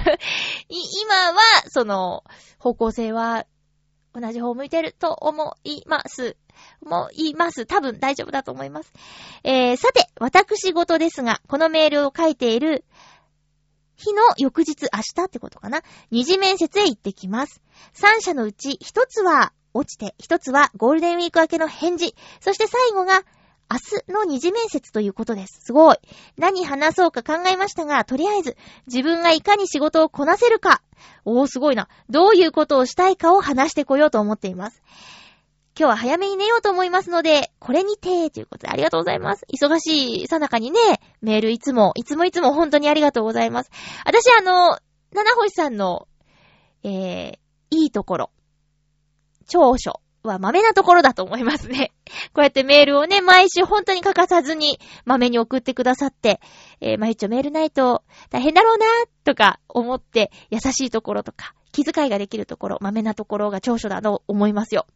[0.70, 2.22] 今は、その、
[2.60, 3.46] 方向性は
[4.12, 6.36] 同じ方向いてると思います。
[6.82, 7.66] 思います。
[7.66, 8.92] 多分大丈夫だと思います。
[9.42, 12.84] えー、さて、私事ですが、このメールを書いている、
[13.96, 15.82] 日の翌日明日ってことかな？
[16.10, 17.62] 二次面接へ行ってきます。
[17.92, 22.14] 三社のうち一つは落ちて、一つはゴールデンウィーク明けの返事。
[22.40, 23.22] そして最後が
[23.70, 25.60] 明日の二次面接ということです。
[25.66, 25.96] すごい。
[26.36, 30.82] 何話そうか考えましたが、とりあえず、自分がいかに仕事をこなせるか。
[31.24, 31.88] おー、すごいな。
[32.10, 34.82] どういうことをしたいかを話してこようと思っています。
[35.76, 39.44] 今日は早めに寝ようと思いますので、これにて、ということでありがとうございます。
[39.52, 40.78] 忙しいさなかにね、
[41.20, 43.70] メールいつも、いつもいつも本当にありがとうございます。
[44.06, 44.78] 私あの、
[45.12, 46.06] 七星さんの、
[46.84, 47.38] えー、
[47.70, 48.30] いいところ、
[49.48, 51.90] 長所は豆なところだと思いますね。
[52.32, 56.40] こうやってメールをね、毎週本当に欠かさずに豆に送ってくださって、
[56.80, 58.86] えー、まゆっちょメールないと大変だろうな、
[59.24, 64.86] とか思って優しいところとか、気遣いができるところ、豆なところが長所だと思いますよ。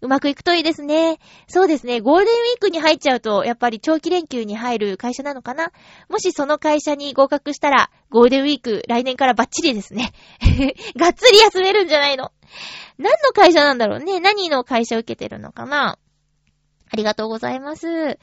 [0.00, 1.18] うまくいくといいですね。
[1.48, 2.00] そうですね。
[2.00, 5.72] ゴールデンウィークに入っちゃうと、やっぱり長期連休に入る会社なのかな
[6.08, 10.12] もしその会社に合格したら、ゴールデンウィーク来年からバッチリですね。
[10.96, 12.30] がっつり休めるんじゃないの
[12.98, 15.98] 何の会社なんだろうね何の会社受けてるのかな
[16.90, 18.18] ありがとうございます。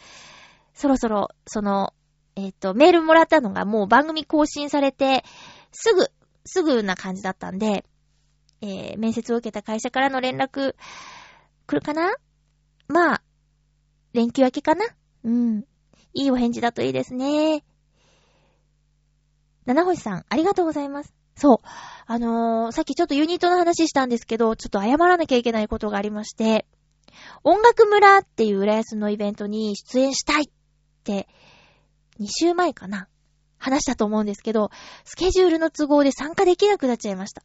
[0.73, 1.93] そろそろ、その、
[2.35, 5.23] えっ、と、メールもらったのがもう番組更新されて、
[5.71, 6.11] すぐ、
[6.45, 7.85] すぐな感じだったんで、
[8.61, 10.75] えー、面接を受けた会社からの連絡、
[11.67, 12.15] 来るかな？
[12.87, 13.21] まあ、
[14.13, 14.85] 連休明けかな？
[15.23, 15.63] うん。
[16.13, 17.63] いいお返事だといいですね。
[19.65, 21.13] 七星さん、ありがとうございます。
[21.35, 21.67] そう。
[22.05, 26.67] あのー、さっきちょっとユニットの話したんですけど、ちょっと謝らなきゃいけないことがありまして、
[27.43, 30.51] 音楽村っていう浦安のイベントに出演したいっ
[31.03, 31.27] て、
[32.19, 33.07] 2週前かな？
[33.57, 34.69] 話したと思うんですけど、
[35.03, 37.41] スケジュールの都合で参加できなくなっちゃいました。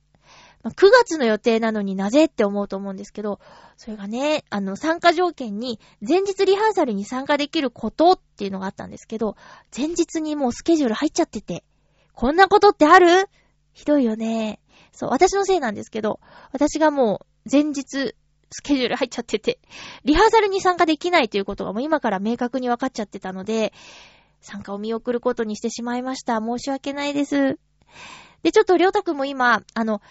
[0.62, 3.40] まあ9月の予定なのになぜって思うと思うんですけど、
[3.76, 9.36] それがね、あの、参加条件に、前日リハーサルに参加できることっていうのがあったんですけど、
[9.76, 11.64] 前日にもうスケジュール入っちゃってて、
[12.12, 13.28] こんなことってある？
[13.72, 14.60] ひどいよね。
[14.92, 16.20] そう、私のせいなんですけど、
[16.52, 18.14] 私がもう前日、
[18.50, 19.60] スケジュール入っちゃってて、
[20.04, 23.72] リハーサルに参加できないということがもう今から明確に分かっちゃってたので、
[24.40, 26.40] 参加を見送ることにしてしまいました。
[26.40, 27.58] 申し訳ないです。
[28.42, 30.02] で、ちょっとりょうたくんも今、あの、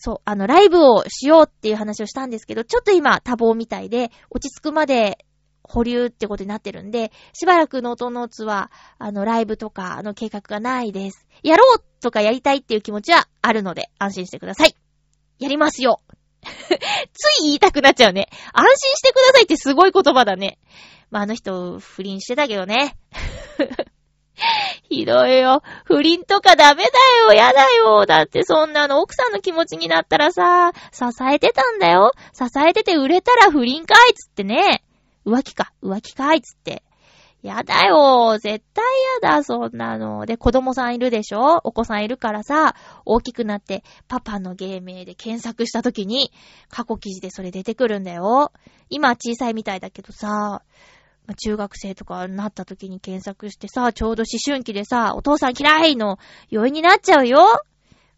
[0.00, 5.24] そう、あの、ライブをしようっていう話をしたんですけど、ちょっと今多忙みたいで、落ち着くまで
[5.64, 11.26] 保留ってことになってるんで、しばらくノートノーツは、あの、ライブとかの計画がないです。
[11.42, 14.76] やろうとかやりたいっていう気持ちはあるので、安心してください。
[15.40, 16.00] やりますよ
[16.42, 18.28] つい言いたくなっちゃうね。
[18.52, 20.60] 安心してくださいってすごい言葉だね。
[21.10, 22.96] まあ、あの人、不倫してたけどね。
[24.88, 25.62] ひどいよ。
[25.84, 26.90] 不倫とかダメだ
[27.26, 27.32] よ。
[27.32, 28.06] やだよ。
[28.06, 32.12] だってそんなの奥さんの気持ちになったらさ、支えてたんだよ。
[32.32, 34.82] 支えてて売れたら不倫かいつってね。
[35.26, 35.72] 浮気か。
[35.82, 36.82] 浮気かいつって。
[37.42, 38.36] やだよ。
[38.38, 38.84] 絶対
[39.22, 39.44] やだ。
[39.44, 40.26] そんなの。
[40.26, 41.60] で、子供さんいるでしょ？
[41.62, 42.74] お子さんいるからさ、
[43.04, 46.32] 大きくなって、パパの芸名で検索した時に、
[46.68, 48.52] 過去記事でそれ出てくるんだよ。
[48.90, 50.62] 今は小さいみたいだけどさ、
[51.34, 56.18] 中学生とかになった時に検索してさ、ちょうど思春期でさ、お父さん嫌いの
[56.50, 57.62] 要因になっちゃうよ。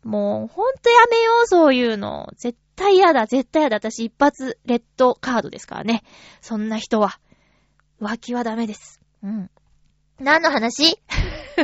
[0.04, 2.28] もう、ほんとやめよう、そういうの。
[2.36, 3.76] 絶対やだ、絶対やだ。
[3.76, 6.02] 私一発レッドカードですからね。
[6.40, 7.18] そんな人は。
[8.00, 9.00] 浮気はダメです。
[9.22, 9.50] うん。
[10.18, 10.98] 何の話？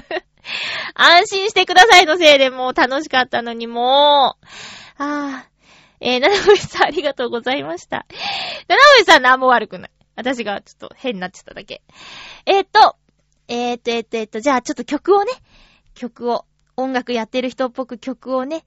[0.94, 4.36] 安心してくださいのせいでもう楽しかったのにも
[4.98, 5.02] う。
[5.02, 5.48] ああ。
[6.00, 8.06] えー、七星さんありがとうございました。
[8.68, 9.90] 七星さん何も悪くない。
[10.16, 11.82] 私がちょっと変になっちゃっただけ。
[12.46, 12.96] えー、っと、
[13.48, 15.32] えー、っと、えー、っと、え、っと、じゃあちょっと曲をね、
[15.94, 16.44] 曲を、
[16.76, 18.66] 音楽やってる人っぽく曲をね、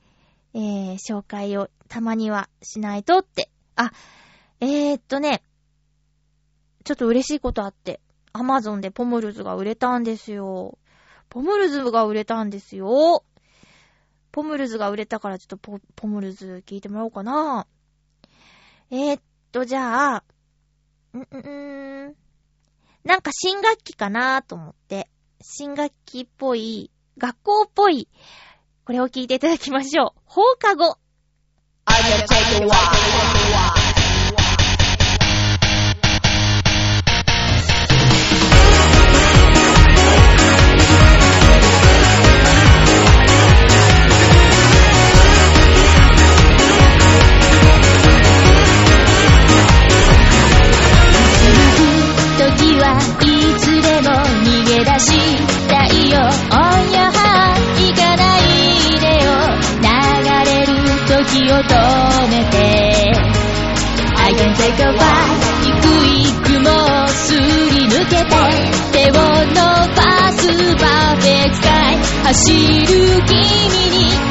[0.54, 3.50] えー、紹介をたまにはしないとって。
[3.76, 3.92] あ、
[4.62, 5.44] えー、っとね、
[6.84, 8.00] ちょっと嬉しいことあって、
[8.34, 10.78] アマゾンでポムルズが売れたんですよ。
[11.30, 13.24] ポムルズが売れたんですよ。
[14.32, 17.68] ポムルズが売れたからちょっとポポムルズ聞いてもらおうかな。
[18.92, 20.24] えー、っと、じゃあ、
[21.18, 22.16] んんん
[23.04, 25.10] なんか新学期かなと思って、
[25.42, 28.08] 新学期っぽい、学校っぽい、
[28.86, 30.22] これを聞いていただきましょう。
[30.26, 30.98] 放課後。
[31.86, 33.39] I can take a walk.
[61.64, 63.14] 止めて。
[64.16, 65.74] I can take a ride 幾
[66.06, 68.80] いくもすり抜けて。
[68.92, 69.54] 手を伸
[69.96, 70.48] ばす
[70.78, 73.40] パーフェクトスカイ走る君
[73.90, 74.29] に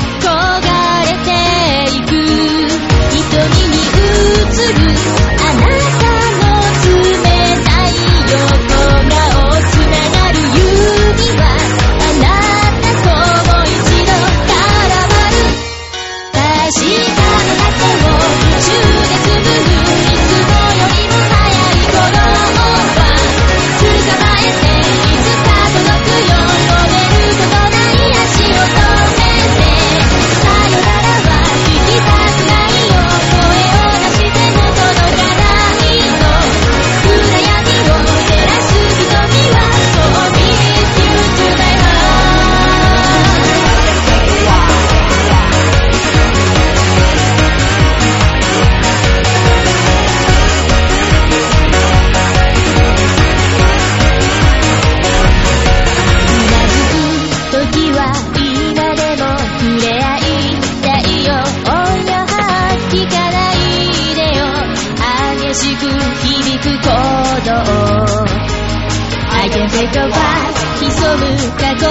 [69.51, 70.17] けて飛ば
[70.53, 71.25] す潜む
[71.57, 71.91] 過去を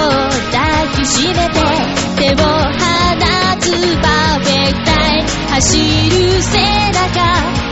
[0.52, 1.58] 抱きしめて
[2.16, 2.78] 手を放
[3.60, 3.66] つ
[4.00, 5.66] パーフェクタイ走
[6.10, 6.58] る背
[6.92, 7.16] 中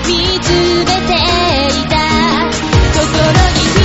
[0.07, 0.11] 見
[0.41, 1.13] つめて
[1.69, 1.95] いた。
[2.93, 3.05] 心
[3.55, 3.76] に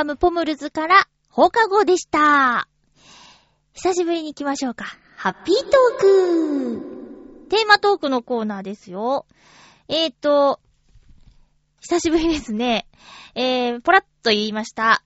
[0.00, 2.66] バムポムルズから放課後でした。
[3.74, 4.86] 久しぶりに行きましょうか。
[5.14, 9.26] ハッピートークテーマトークのコーナーですよ。
[9.88, 10.58] えーと、
[11.80, 12.88] 久しぶりですね。
[13.34, 15.04] えー、ポラッと言いました。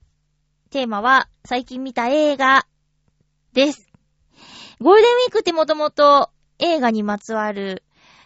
[0.69, 2.65] テーマは、最近見た映画
[3.51, 3.91] です。
[4.79, 7.83] ゴールデンウィークってもともと映画にまつわる、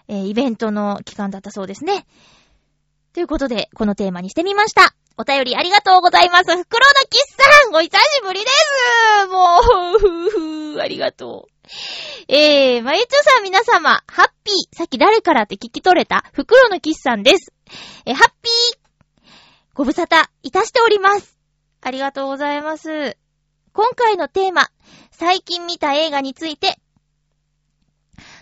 [0.08, 2.06] えーイベントの期間だったそうですね。
[3.14, 4.96] ということで、このテーマにしてみました。
[5.22, 6.46] お便りありがとうございます。
[6.46, 6.64] 袋の
[7.10, 9.60] キスさんお久しぶりですも
[9.98, 12.34] う、ふうふう、ありがとう。
[12.34, 17.52] えー、まゆちょさん皆様、ハッピー、さっき誰からって聞き取れた袋のキスさんです。
[18.06, 19.30] え、ハッピー、
[19.74, 21.38] ご無沙汰いたしております。
[21.82, 23.18] ありがとうございます。
[23.74, 24.70] 今回のテーマ、
[25.12, 26.80] 最近見た映画について、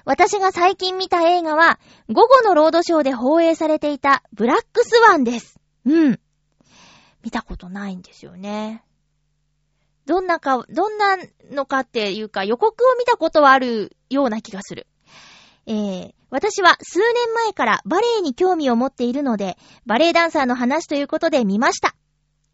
[0.05, 5.59] 私が最近見た映画は、午後のロードショーで放映されていたブラックスワンです。
[5.83, 6.19] うん。
[7.27, 8.85] 見たことないんですよね。
[10.05, 11.17] どんなか、どんな
[11.51, 14.87] のかっていうか予告を見たことはあるような気がする。
[15.65, 21.97] えー、私は数年前からバレエに興味を持っているので、バレエダンサーの話ということで見ました。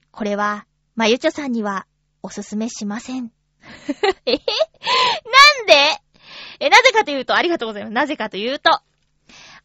[0.10, 0.66] これは、
[0.96, 1.86] まゆちょさんには
[2.24, 3.32] おすすめしません。
[4.26, 6.02] えへなんで？
[6.62, 7.94] え、なぜかというと、ありがとうございます。
[7.94, 8.72] なぜかというと、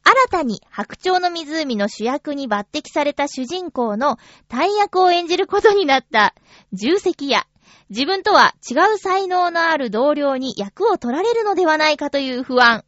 [0.09, 4.17] 新たに白鳥の湖の主役に抜擢された主人公の
[4.49, 6.35] 大役を演じることになった
[6.73, 7.47] 重責や、
[7.91, 12.85] 自分とは違う才能のある同僚に役を取られるのではないかという不安。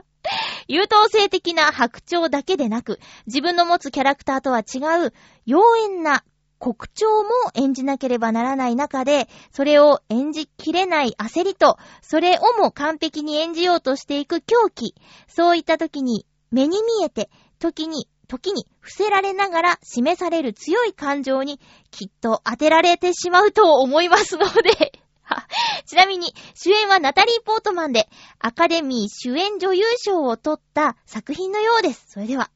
[0.68, 5.14] 優等生的な白鳥だけでなく、自分の持つキャラクターとは違う、
[5.46, 6.24] 妖艶な
[6.58, 14.94] 国鳥も演じなければならない中で、それを演じきれない焦りと、それをも完璧に演じようとしていく狂気。
[15.26, 21.58] そういった時に目に見えて、時に、時に伏せられながら示される強い感情に
[21.90, 24.92] きっと当てられてしまうと思いますので、
[25.86, 32.06] ちなみに、主演はナタリー・ポートマンで、アカデミー主演女優賞を取った作品のようです。
[32.08, 32.50] それでは、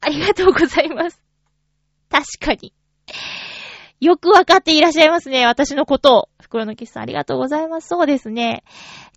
[0.00, 1.20] ありがとうございます。
[2.10, 2.72] 確かに。
[4.00, 6.28] よくわかっていらっしゃいますね、私のことを。
[6.40, 7.88] 袋のキスさんありがとうございます。
[7.88, 8.62] そうですね。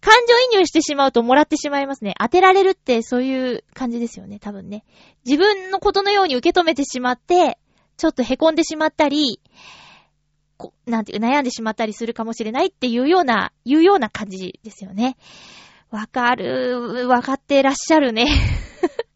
[0.01, 2.13] 感情移入してしまうともらってしまいますね。
[2.19, 4.84] 当てられるってそういう感じですよね、多分ね。
[5.25, 7.57] 自分のことのように受け止めてしまって、
[7.97, 9.39] ちょっと凹んでしまったり、
[10.57, 15.15] こなんていう、悩んでしまったりするかもしれないっていうような、いうような感じですよね。
[15.91, 18.25] わかる、わかってらっしゃるね。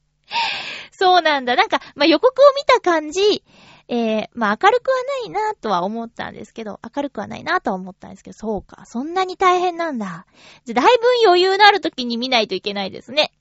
[0.92, 1.56] そうなんだ。
[1.56, 3.44] なんか、まあ、予告を見た感じ、
[3.88, 10.26] えー、まあ、明るくはないなとは思ったんですけど、明るくはないなとは思ったんですけど、そうか、そんなに大変なんだ。
[10.66, 13.32] じゃ、だいぶ余裕のある時に見ないといけないですね。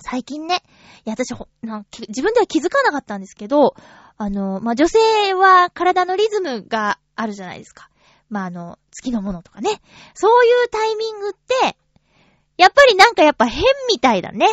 [0.00, 0.62] 最近ね、
[1.04, 3.74] いや、私、なん自分では気づかなかったんですけど、
[4.16, 7.90] あの、まあ、女性は体のリズムがあるじゃないですか。
[8.28, 9.80] まあ、あの、月のものとかね。
[10.14, 11.76] そういうタイミングって、
[12.56, 14.46] やっぱりなんかやっぱ変みたいだね。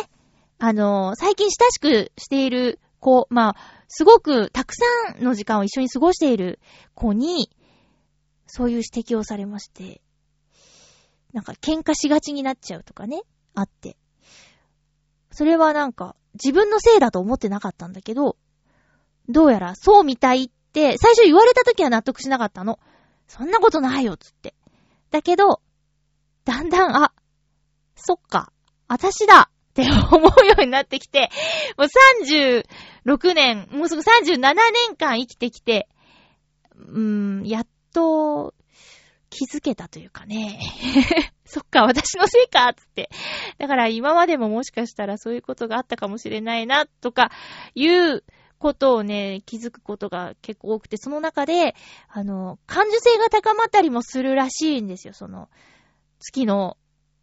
[0.58, 3.56] あの、最近親しくしている子、まあ、
[3.88, 4.84] すごくたくさ
[5.18, 6.60] んの時間を一緒に過ごしている
[6.94, 7.50] 子に、
[8.46, 10.00] そういう指摘をされまして、
[11.32, 13.22] なんか喧嘩しがちになっちゃうとかね、
[13.54, 13.96] あって。
[15.30, 18.36] それはなんか自分のせいだと思ってなかったんだけど、
[19.28, 22.78] どうやらそうみたいって、最初言われた時は納得しなかったの。
[23.26, 24.54] そんなことないよ、つって。
[25.10, 25.60] だけど、
[26.44, 27.12] だんだん、あ、
[27.94, 28.52] そっか、
[28.86, 29.50] 私だ
[29.82, 31.30] って思うようになってきて、
[31.76, 31.88] もう
[33.04, 35.88] 36年、もうすぐ37年間生きてきて、
[36.74, 38.54] うーん、やっと
[39.30, 40.58] 気づけたというかね。
[41.44, 43.08] そっか、私のせいかつって。
[43.58, 47.30] だから今までももしかしたらそういうことがあったかもしれないな、とか
[47.74, 48.24] いう
[48.58, 51.74] ことをね、気づくことが結構多くて、その中で、
[52.08, 55.48] あの、感受性が高まったりもするらしいんですよ、その、
[56.18, 56.76] 月の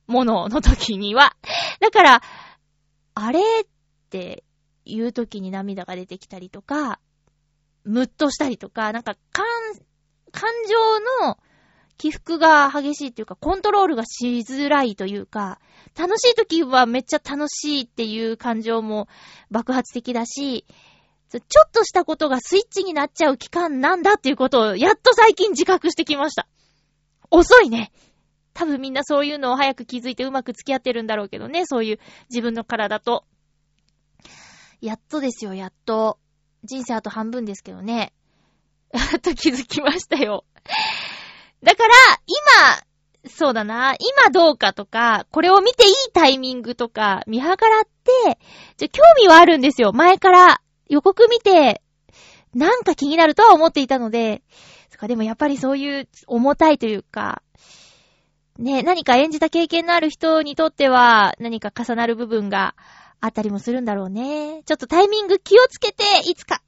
[0.08, 1.36] ものの時には。
[1.80, 2.22] だから、
[3.16, 3.44] あれっ
[4.10, 4.44] て
[4.86, 7.00] 言う時に涙が出てきたりとか、
[7.86, 9.46] ムッとしたりとか、なんか感、
[10.32, 11.38] 感情の
[11.98, 15.60] 起伏が激しいっていうか、コントロールがしづらいというか、
[15.98, 19.08] 楽しい時はめっちゃ楽しいっていう感情も
[19.50, 20.66] 爆発的だし、
[21.30, 26.48] ちょっとしたことがスイッチになっちゃう期間なんだっていうことをやっと最近自覚してきました。
[27.32, 27.92] 遅いね。
[28.56, 32.00] 多分みんなそういうのを早く気づいてうまく付き合ってるんだろうけどね、そういう
[32.30, 33.26] 自分の体と。
[34.82, 36.18] やっとですよ、やっと。
[36.64, 38.14] 人生あと半分ですけどね。
[38.94, 40.46] やっと気づきましたよ。
[41.64, 41.94] だから、
[43.24, 47.56] 今、そうだな、今どうかとか、これを見ていいタイミングとか、見計らっ
[48.06, 48.40] て、
[48.78, 49.92] じゃ、興味はあるんですよ。
[49.92, 51.82] 前から予告見て、
[52.54, 54.44] なんか気になるとは思っていたので、
[54.92, 57.42] そか、でもやっぱりそういう重たいというか、
[58.58, 62.76] ね、何か演じた経験のある人にとっては、何か重なる部分が
[63.20, 64.64] あったりもするんだろうね。
[64.66, 66.62] ちょっとタイミング気をつけて、いつか、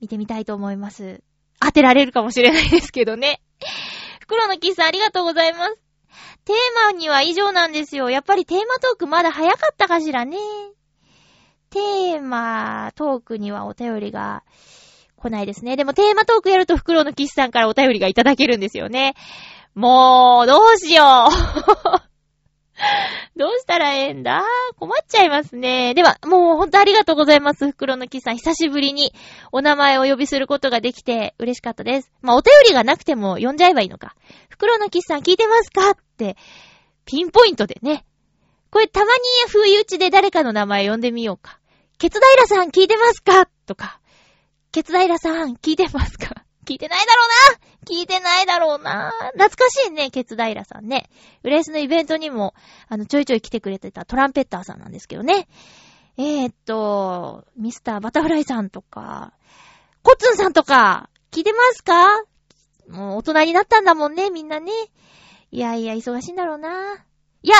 [0.00, 1.22] 見てみたいと思います。
[1.60, 3.40] 当てられるかもしれないですけどね。
[4.20, 5.78] 袋のキスありがとうございます。
[6.44, 6.56] テー
[6.86, 8.08] マには以上なんですよ。
[8.08, 10.38] やっぱりテーマトークまだ早かったかしらね。
[11.70, 14.44] テーマトークにはお便りが
[15.16, 15.76] 来ないですね。
[15.76, 19.14] でもテーマトークやると袋のキスさんからお便りがいただけるんですよね。
[19.78, 21.30] もう、どうしよう。
[23.38, 24.42] どうしたらええんだ？
[24.76, 25.94] 困っちゃいますね。
[25.94, 27.64] では、もうほんとありがとうございます。
[27.70, 28.38] 袋のキスさん。
[28.38, 29.12] 久しぶりに
[29.52, 32.10] お名前を呼びすることができて嬉しかったです。
[32.22, 34.16] まあ、お便りがなくても呼んじゃえばいいのか。
[34.48, 35.90] 袋のキスさん聞いてますか？
[35.90, 36.36] って、
[37.04, 38.04] ピンポイントでね。
[38.72, 39.12] これたまに
[39.48, 41.60] 不意打ちで誰かの名前呼んでみようか。
[41.98, 43.46] ケツダイラさん聞いてますか？
[43.66, 44.00] とか。
[44.72, 46.34] ケツダイラさん聞いてますか？
[46.66, 47.28] 聞いてないだろう
[47.60, 51.08] な聞いてないだろうな懐かしいね、ケツダイラさんね。
[51.42, 52.54] ウレースのイベントにも、
[52.88, 55.48] あの、ちょいちょい来てくれてたトランペッターさんなんですけどね。
[56.18, 59.32] えー、っと、ミスターバタフライさんとか、
[60.02, 62.06] コツンさんとか、聞いてますか？
[62.88, 64.72] もう大人になったんだもんね、みんなね。
[65.50, 66.94] いやいや、忙しいんだろうな。
[67.42, 67.56] いや、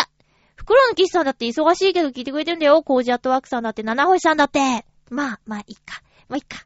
[0.57, 2.83] 袋のキスさんだって忙しいけど聞いてくれてるんだよ。
[2.83, 4.85] コージアットワークさんだって、七星さんだって。
[5.11, 6.03] まあ、まあ、いいか。
[6.29, 6.59] もういいか。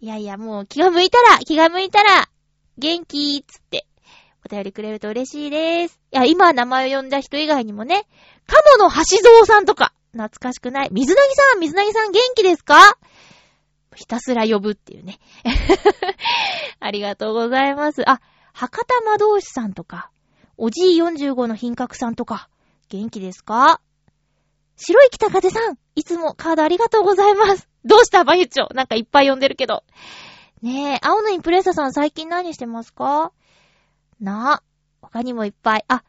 [0.00, 2.28] いやいや、もう気が向いたら、気が向いたら、
[2.78, 3.86] 元気つって、
[4.44, 5.98] お便りくれると嬉しいです。
[6.12, 8.06] いや、今名前を呼んだ人以外にもね、
[8.46, 10.88] カモの橋蔵さんとか、懐かしくない。
[10.92, 12.76] 水なぎさん、水なぎさん元気ですか？
[13.94, 15.18] ひたすら呼ぶっていうね。
[16.80, 18.08] ありがとうございます。
[18.08, 18.20] あ、
[18.52, 20.10] 博多魔導士さんとか、
[20.58, 22.48] おじい45の品格さんとか、
[22.88, 23.80] 元気ですか？
[24.76, 27.68] 白い北風さん、いつもカードありがとうございます。
[27.84, 28.24] どうした？
[28.24, 29.82] まゆちょなんかいっぱい呼んでるけど。
[30.62, 33.32] ねえ、青のインプレッサさん最近何してますか？
[34.20, 34.62] なあ、
[35.02, 35.84] 他にもいっぱい。
[35.88, 36.02] あ、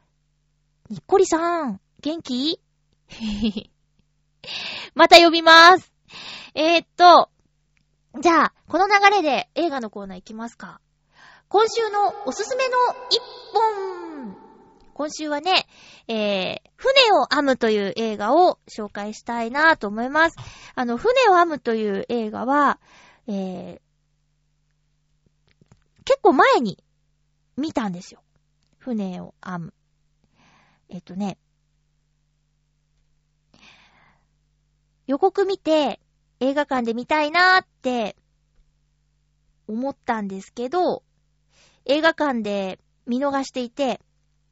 [0.90, 2.62] にっこりさん、元気？
[4.96, 5.94] また呼びます。
[6.56, 7.30] えー、っと、
[8.22, 10.80] じゃあ、この流れで映画のコーナー行きますか。
[11.50, 12.78] 今週のおすすめの
[13.10, 13.22] 一
[13.54, 14.38] 本。
[14.94, 15.68] 今週はね、
[16.08, 20.38] えー、船を編むという映画を紹介したいなと思います。
[20.74, 22.80] あの、船を編むという映画は、
[23.28, 23.87] えー、
[26.08, 26.82] 結構前に
[27.58, 28.24] 見たんですよ。
[28.78, 29.74] 船を編む。
[30.88, 31.38] えっとね、
[35.06, 36.00] 予告見て
[36.40, 38.16] 映画館で見たいなーって
[39.68, 41.04] 思ったんですけど、
[41.84, 44.00] 映画館で見逃していて、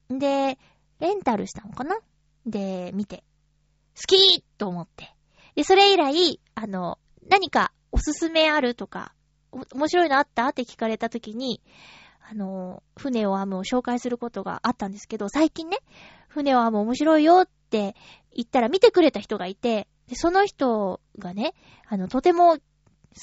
[0.09, 0.59] で、
[0.99, 1.97] レンタルしたのかな？
[2.45, 3.23] で、見て、
[3.95, 5.15] 好きーと思って。
[5.55, 6.99] で、それ以来、あの、
[7.29, 9.14] 何かおすすめあるとか、
[9.73, 10.47] 面白いのあった？
[10.47, 11.61] って聞かれた時に、
[12.29, 15.77] あの、船を編むを紹介することがあったんですけど、最近ね、
[16.27, 17.95] 船を編む面白いよって
[18.35, 21.53] 言ったら見てくれた人がいて、で、その人がね、
[21.87, 22.61] あの、とても好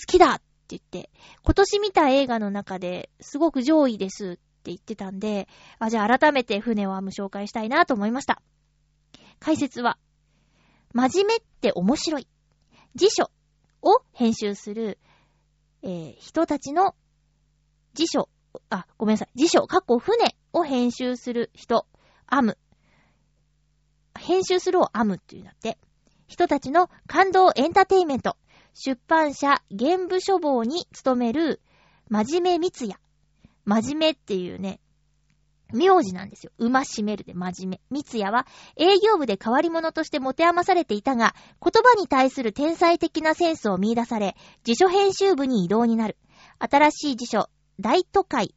[0.07, 1.11] きだって言って、
[1.43, 8.41] 今年見た映画の中ですごく上位ですって言ってたんで、あ、じゃあ改めて船を編む紹介したいなと思いました。
[9.41, 9.99] 解説は、
[10.93, 12.29] 真面目って面白い。
[12.95, 13.31] 辞書
[13.83, 14.99] を編集する、
[15.83, 16.95] えー人たちの
[17.95, 18.29] 辞書、
[18.71, 19.29] あ、ごめんなさい。
[19.35, 21.87] 辞書、過去船を編集する人、
[22.31, 22.59] 編む。
[24.19, 25.79] 編集するを編むっていうんだって。
[26.27, 28.37] 人たちの感動エンターテイメント。
[28.75, 31.61] 出版社現部書房に勤める、
[32.09, 33.01] 真面目三也。
[33.65, 34.81] 真面目っていうね、
[35.73, 36.53] 名字なんですよ。
[36.59, 38.03] 馬しめるで真面目。
[38.03, 38.47] 三谷は
[38.77, 46.17] 営業部で変わり者として持て余されていたが、言葉に対する天才的なセンスを見出され、辞書編集部に移動になる。
[46.59, 47.49] 新しい辞書、
[47.81, 48.55] 大都会。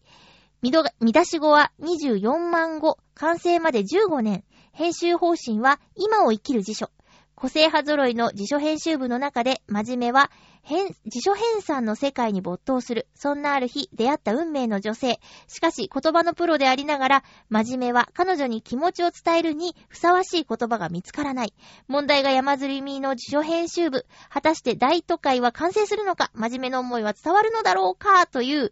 [0.62, 0.72] 見
[1.12, 2.98] 出し語は24万語。
[3.14, 4.44] 完成まで15年。
[4.72, 6.90] 編集方針は今を生きる辞書。
[7.36, 10.32] 個性派揃いの辞書編集部の中で、真面目は、
[10.64, 13.08] 編辞書編纂の世界に没頭する。
[13.14, 15.20] そんなある日、出会った運命の女性。
[15.48, 21.54] しかし、言葉のプロでありながら、真面目は彼女に気持ちを伝えるにふさわしい言葉が見つからない。
[21.88, 24.06] 問題が山積みの辞書編集部。
[24.30, 26.32] 果たして大都会は完成するのか？
[26.34, 28.26] 真面目な思いは伝わるのだろうか？
[28.28, 28.72] という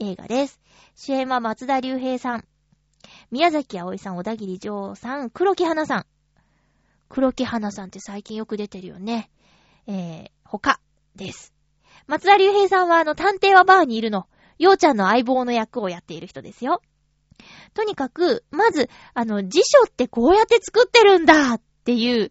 [0.00, 0.60] 映画です。
[0.96, 2.44] 主演は松田龍平さん。
[3.30, 6.06] 宮崎葵さん、小田切丈さん、黒木花さん。
[7.10, 9.30] 黒木花さんって最近よく出てるよね。
[9.86, 10.80] えー、他
[11.16, 11.52] です。
[12.06, 14.26] 松田龍平さんはあの、探偵はバーにいるの。
[14.58, 16.82] ようちゃんの相棒の役をやっている人ですよ。
[17.74, 22.30] とにかく、まず、あの、辞書ってこうやって作ってるんだっていう、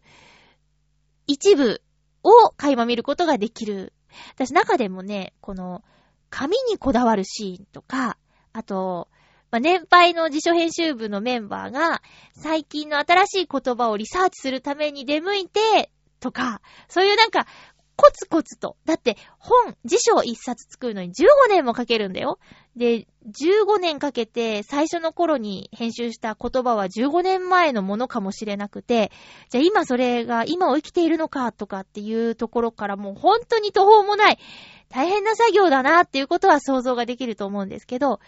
[1.28, 1.82] 一部
[2.24, 3.92] を垣間見ることができる。
[4.34, 5.84] 私中でもね、この、
[6.30, 8.18] 紙にこだわるシーンとか、
[8.54, 9.10] あと、
[9.52, 12.02] まあ、年配の辞書編集部のメンバーが、
[12.34, 17.48] 最近の新しい言葉をリサーチするために出向いて、とか、そういうなんか、
[17.96, 18.78] コツコツと。
[18.86, 22.40] だって、本、辞書を一冊作るのに15年もかけるんだよ。
[22.78, 29.12] で、15年かけて最初の頃に編集した言葉は15年前のものかもしれなくて、
[29.50, 34.40] じゃあ今それが今を生きているのかとかっていうところからもう本当に途方もない、
[34.88, 38.22] 大変な作業だなっていうことは想像ができると思うんですけど、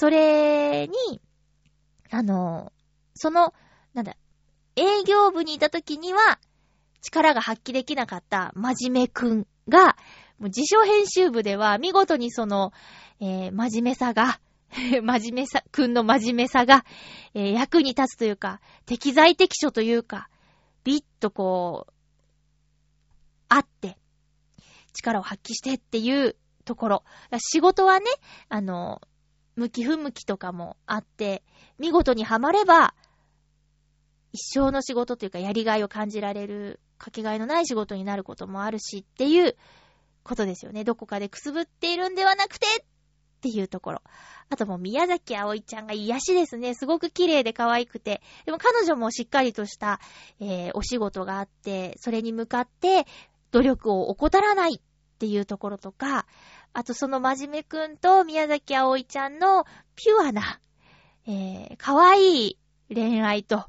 [0.00, 1.20] それに、
[2.10, 2.72] あの、
[3.14, 3.52] その、
[3.92, 4.16] なんだ、
[4.74, 6.40] 営業部にいた時には、
[7.02, 9.98] 力が発揮できなかった真面目くんが、
[10.38, 12.72] もう自称編集部では見事にその、
[13.20, 14.40] えー真面目さが、
[14.72, 16.86] 真面目さ、くんの真面目さが、
[17.34, 20.30] えー役に立つというか、適材適所というか、
[20.82, 21.92] ビッとこう、
[23.50, 23.98] あって、
[24.94, 27.04] 力を発揮してっていうところ。
[27.36, 28.06] 仕事はね、
[28.48, 29.02] あの、
[29.60, 31.42] 向き不向きとかもあって、
[31.78, 32.94] 見事にはまれば、
[34.32, 39.56] 一生の仕事というかやりがいを感じられる、かけがえのない仕事になることもあるしっていう
[40.22, 40.82] ことですよね。
[40.82, 42.84] どこかでくすぶっているんではなくてっ
[43.42, 44.02] ていうところ。
[44.48, 46.74] あともう宮崎葵ちゃんが癒しですね。
[46.74, 48.22] すごく綺麗で可愛くて。
[48.46, 50.00] でも彼女もしっかりとした、
[50.40, 53.06] えーお仕事があって、それに向かって
[53.50, 54.80] 努力を怠らないっ
[55.18, 56.26] ていうところとか、
[56.72, 59.64] あとその真面目くんと宮崎葵ちゃんの
[59.96, 60.60] ピュアな、
[61.26, 62.58] えー、可愛い
[62.92, 63.64] 恋愛と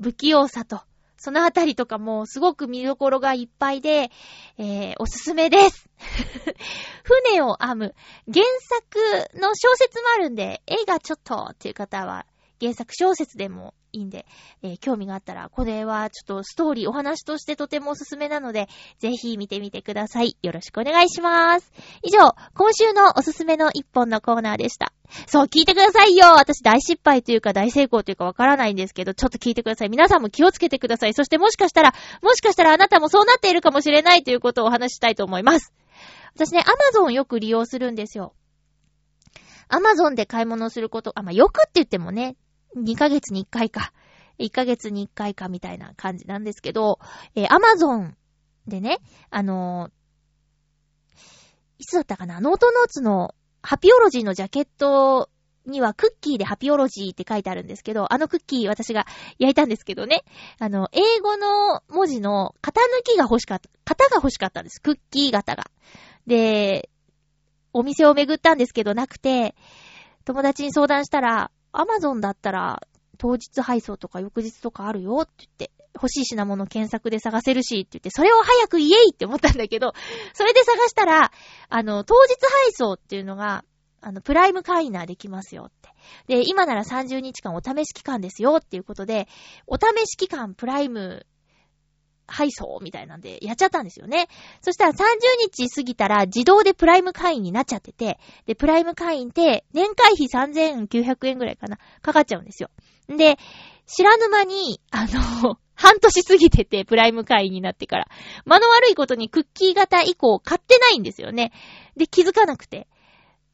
[0.00, 0.80] 不器用さと、
[1.16, 4.10] そのあたりとかもすごく見どころがいっぱいで、
[4.58, 5.88] えー、おすすめです。
[7.02, 7.94] 船を編む。
[8.32, 12.26] 原作の小説もあるんで、映画ちょっとっていう方は、
[12.64, 14.24] 原作小説でもいいんで、
[14.62, 20.36] えー興味があったら、これはちょっとストーリー、お話としてとてもおすすめなので、ぜひ見てみてください。
[20.42, 21.70] よろしくお願いします。
[22.02, 24.92] 以上、今週のおすすめの一本のコーナーでした。
[25.26, 29.90] そう、聞いてくださいよ私大失敗というか大成功というかわからないんですけど、ちょっと聞いてください。
[29.90, 31.14] 皆さんも気をつけてください。
[31.14, 35.72] そしてもしかしたら、もしかしたらあなたもそうなっているかもしれないということをお話したいと思います。
[36.34, 38.34] 私ね、アマゾンよく利用するんですよ。
[39.68, 42.36] アマゾンで買い物すること、あ、まあ、よくって言ってもね、
[42.76, 43.92] 2ヶ月に1回か、
[44.38, 46.98] 1ヶ月に1回かみたいな感じなんですけど、
[47.34, 48.16] えー、アマゾン
[48.66, 48.98] でね、
[49.30, 50.04] あのー
[51.78, 52.40] いつだったかな？
[52.40, 55.28] ノートノーツのハピオロジーのジャケット
[55.66, 59.06] にはクッキーでハピオロジーって書いてあるんですけど、あのクッキー私が
[59.38, 60.22] 焼いたんですけどね。
[60.58, 64.80] あの、英語の文字の型抜きが欲しかった、型が欲しかったんです。
[64.80, 65.64] クッキー型が。
[66.26, 66.90] で、
[67.72, 69.54] お店を巡ったんですけどなくて、
[70.24, 72.82] 友達に相談したら、アマゾンだったら
[73.18, 79.92] 当日配送とか翌日とかあるよって言って、欲しい品物検索で探せるしって言って、それを早く言えいって思ったんだけど、
[80.34, 81.30] それで探したら、
[81.68, 83.64] あの、当日配送っていうのが、
[84.00, 85.94] あの、プライム会員ならできますよって。
[86.26, 89.28] で、今なら30日間お試し期間ですよっていうことで、
[89.66, 91.26] お試し期間プライム
[92.26, 94.28] 配送みたいなんでやっちゃったんですよね。
[94.62, 94.96] そしたら30
[95.40, 102.70] 日過ぎたら自動でプライム会員になっちゃってて、で、プライム会員って年会費3900円ぐらいかな、かかっちゃうんですよ。
[103.08, 103.38] で、
[103.86, 108.08] 知らぬ間に、あの、 半年過ぎてて、プライム会員になってから。
[108.44, 111.52] 間の悪いことにクッキー型以降買ってないんですよね。
[111.96, 112.86] で、気づかなくて。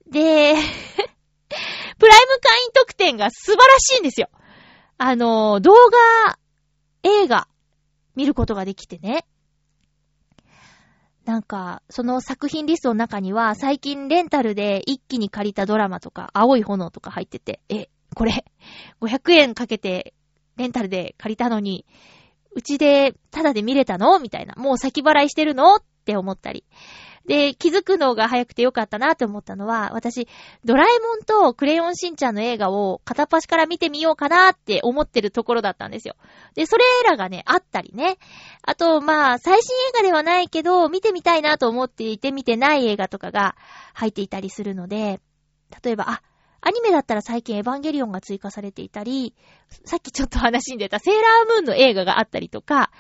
[0.07, 0.55] で、
[1.99, 4.29] プライム会員特典が素晴らしいんですよ。
[4.99, 6.39] あの、動画、
[7.03, 7.49] 映画、
[8.17, 9.25] 見ることができてね。
[11.25, 18.45] なんか、その作品リストの中には、最近レンタルで一気に借りたドラマとか、青い炎とか入ってて、え、これ、
[19.01, 20.15] 500円かけて、
[20.57, 21.87] レンタルで借りたのに、
[22.55, 24.19] うちで、ただで見れたの？
[24.19, 24.55] みたいな。
[24.57, 25.77] もう先払いしてるの？
[25.77, 26.65] って思ったり。
[27.27, 30.27] で、気づくのが早くてよかったなって思ったのは、私、
[30.65, 36.17] ドラえもんとクレヨンしんちゃんの映画を片っ端から見てみようかなって思ってるところだったんですよ。
[36.55, 38.17] で、それらがね、あったりね。
[38.63, 43.55] あと、まあ、最新映画ではないけど、見てみたいなと思っていて見てない映画とかが
[43.93, 45.21] 入っていたりするので、
[45.85, 46.23] 例えば、あ、
[46.63, 49.35] アニメだったら最近エヴァンゲリオンが追加されていたり、
[49.85, 52.91] さっきちょっと話に出たセーラームーンの映画があったりとか、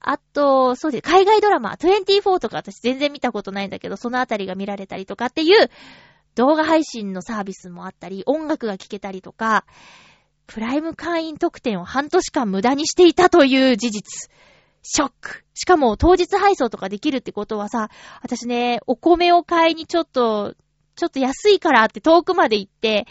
[0.00, 1.02] あと、そうです。
[1.02, 5.70] 海外ドラマ、24とか私全然見たことないんだけど、そのあたりが見られたりとかっていう
[6.34, 9.64] 動画配信のサービスもあったり、音楽が聴けたりとか、
[10.46, 14.28] プライム会員特典を半年間無駄にしていたという事実。
[14.82, 15.44] ショック。
[15.54, 17.88] しかも当日配送とかできるってことはさ、
[18.22, 20.54] 私ね、お米を買いにちょっと、
[20.96, 23.06] ちょっと安いからって遠くまで行って、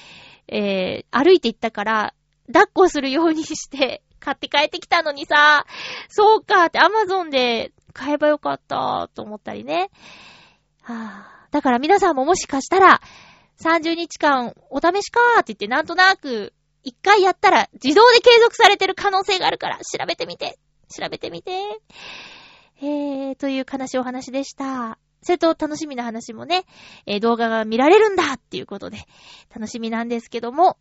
[0.47, 2.13] えー、歩いて行ったから、
[2.47, 5.65] 抱っこするようにして、買って帰ってきたのにさ、
[6.09, 9.89] そうかってアマゾンで買えばよかったと思ったりね。
[10.81, 11.51] はぁ。
[11.51, 13.01] だから皆さんももしかしたら、
[13.59, 16.53] 30日間お試しかーって言ってなんとなく、
[16.83, 20.57] 一回やったら自動で継続されてる可能性があるから調べてみて。
[20.89, 21.51] 調べてみて。
[22.81, 24.97] えー、という悲しいお話でした。
[25.21, 26.65] それと楽しみな話もね、
[27.05, 28.97] えー動画が見られるんだっていうことで、
[29.53, 30.77] 楽しみなんですけども、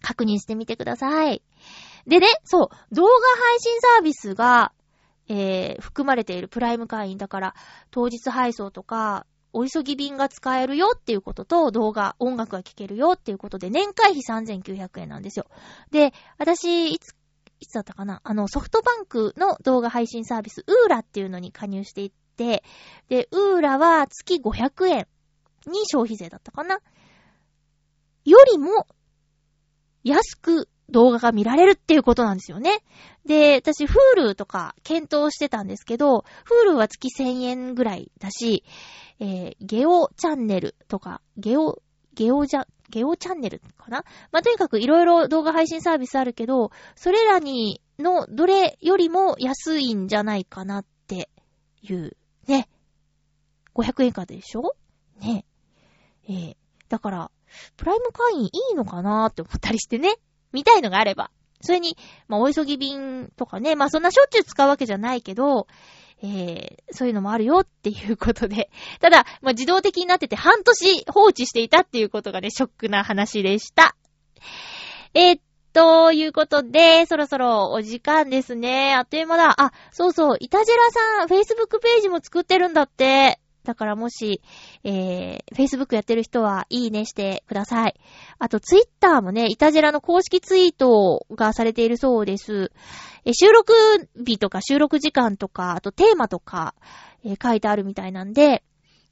[0.00, 1.42] 確認してみてください。
[2.06, 4.72] でね、そう、動画配信サービスが、
[5.28, 7.54] えー、含まれているプライム会員だから、
[7.90, 15.46] 当日配送とか、お急ぎ便が使えるよっていうことと、動画、音楽が聴けるよっていうことで、年会費3900円なんですよ。
[15.90, 17.14] で、私、いつ、
[17.58, 18.20] いつだったかな？
[18.22, 22.62] あの、ソフトバンクの動画配信サービス、ウーラっていうのに加入していて、
[23.08, 25.08] で、ウーラは月500円
[25.66, 26.78] に消費税だったかな
[28.24, 28.86] よりも、
[30.04, 32.82] 安く動画が見られるっていうことなんですよね。
[33.26, 36.24] で、私、Hulu とか検討してたんですけど、
[36.66, 38.64] Hulu は月1000円ぐらいだし、
[39.20, 41.82] えー、ゲオチャンネルとか、ゲオ、
[42.14, 51.28] ゲオジャ、ゲオチャンネルかなまあ、とにかくいろいろ動画配信サービスあるけど、それらに、の、どれよりも安いんじゃないかなって
[51.82, 52.16] いう、
[52.48, 52.68] ね。
[53.74, 54.74] 500円以下でしょ？
[55.20, 55.44] ね。
[56.28, 56.56] えー、
[56.88, 57.30] だから、
[57.76, 60.16] プライム会員いいのかなって思ったりしてね。
[60.52, 61.30] 見たいのがあれば。
[61.60, 61.96] それに、
[62.28, 65.66] まあ、お急ぎ便とかね、まあ、そんなしょっちゅう使うわけじゃないけど、
[66.20, 68.70] えー、そういうのもあるよっていうことで。
[69.00, 73.96] ただ、まあ、自動的になってて半年放置していたっていうことがね、ショックな話でした。
[75.14, 75.40] えー、
[75.78, 78.96] ということで、そろそろお時間ですね。
[78.96, 79.54] あっという間だ。
[79.62, 83.38] あ、そうそう、イタジェラさん、Facebook ページも作ってるんだって。
[83.62, 84.42] だからもし、
[84.82, 87.94] えー、Facebook やってる人はいいねしてください。
[88.40, 92.72] あと、Twitter もね、イタジェラの公式ツイートがされているそうです。
[93.24, 93.72] え収録
[94.16, 96.74] 日とか収録時間とか、あとテーマとか、
[97.24, 98.64] えー書いてあるみたいなんで、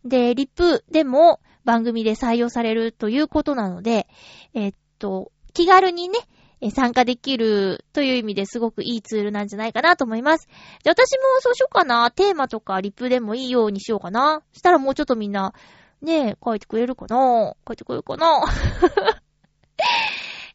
[0.04, 4.08] で、リップでも番組で採用されるということなので、
[4.52, 6.18] えーっと、気軽にね、
[6.60, 10.48] え参加できるという意味ですごくいいツールなんじゃないかなと思います。
[10.82, 12.10] じゃ私もそうしようかな。
[12.10, 14.42] テーマとかリプでもいいようにしようかな。
[14.52, 15.52] したらもうちょっとみんな、
[16.00, 17.54] ねえ、書いてくれるかな？
[17.66, 18.44] 書いてくれるかな？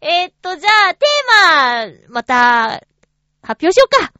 [0.02, 2.82] えっと、じゃあ、テーマ、また、
[3.43, 4.12] 発表しようか。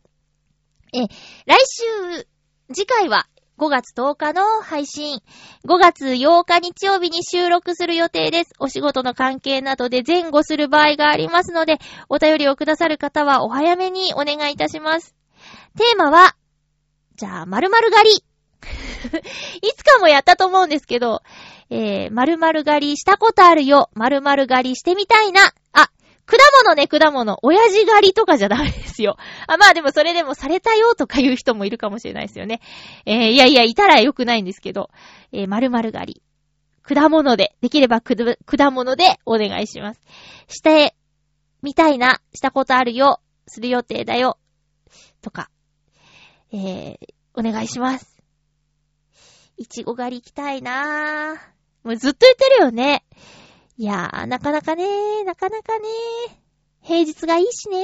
[0.93, 1.07] え、
[1.47, 2.27] 来週、
[2.71, 3.27] 次回は、
[3.62, 5.22] 5月10日の配信。
[5.68, 8.53] 5月8日日曜日に収録する予定です。
[8.57, 11.78] お仕事の関係などで前後する場合がありますので、
[12.09, 15.14] お便りをくださる方はお早めにお願いいたします。
[15.78, 16.36] テーマは、
[17.18, 18.16] じゃあ、〇〇狩り。
[19.62, 21.22] いつかもやったと思うんですけど、
[21.70, 23.91] えー、〇〇狩りしたことあるよ。
[23.93, 25.53] 〇〇狩りしてみたいな。
[25.72, 25.91] あ、
[26.26, 27.39] 果物ね、果物。
[27.41, 29.17] 親父狩りとかじゃダメですよ。
[29.47, 32.61] あ、まあでもそれでもされたよとか言う人もいるかもしれないですよね。
[33.05, 34.89] えー、いやいや、いたらよくないんですけど、
[35.32, 36.22] えー、〇〇狩り。
[36.84, 38.15] 果物で、できればく
[38.45, 40.01] 果物でお願いします。
[40.47, 40.95] して、
[41.61, 44.38] みたいな、したことあるよ、する予定だよ、
[45.22, 45.49] とか、
[46.51, 46.97] えー、
[47.34, 48.17] お願いします。
[49.57, 51.88] いちご狩り行きたいなぁ。
[51.88, 53.03] もうずっと言ってるよね。
[53.82, 56.32] いやー、なかなかねー、なかなかねー。
[56.84, 57.77] 平日がいいしね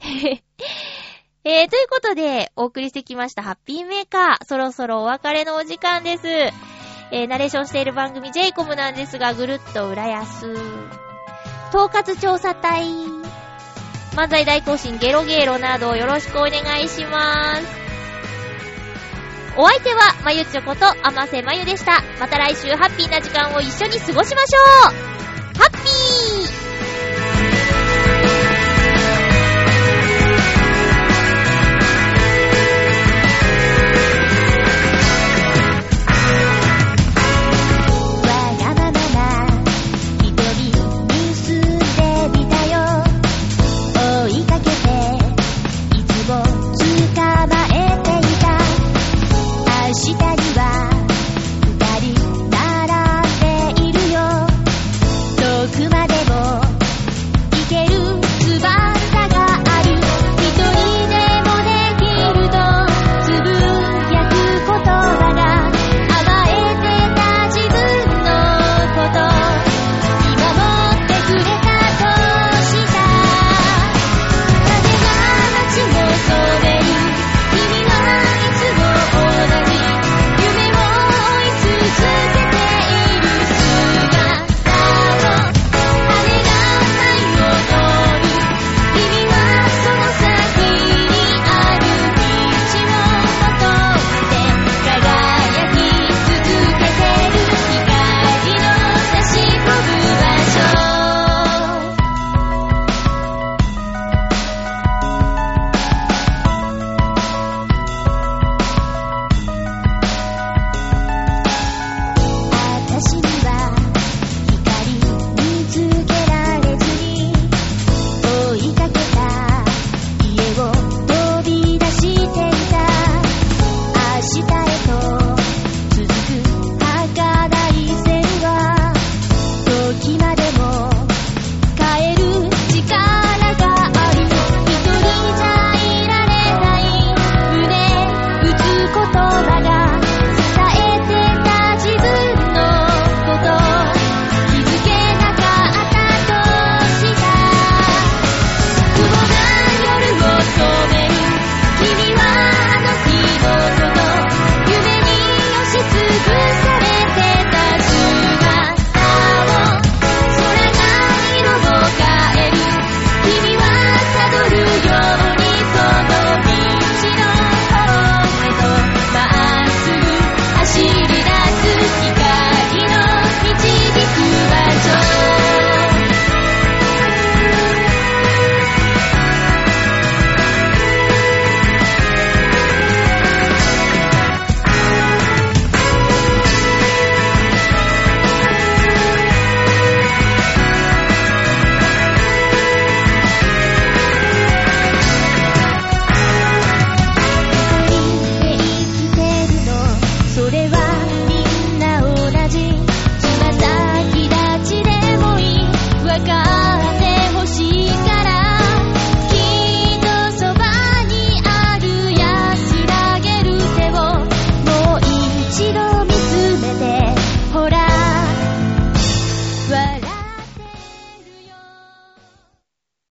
[0.00, 0.40] ー。
[1.44, 4.44] えー、ということで、お送りしてきましたハッピーメーカー。
[4.46, 6.26] そろそろお別れのお時間です。
[6.26, 10.46] えー、ナレーションしている番組 j イコムなんですが、ぐるっと浦安。
[11.74, 12.86] 統括調査隊。
[14.16, 17.87] 漫才大行進ゲロゲロなどよろしくお願いします。
[19.60, 22.04] お相手は、まゆちょこと、あませまゆでした。
[22.20, 26.67] また来週ハッピーな時間を一緒に過ごしましょうハッピー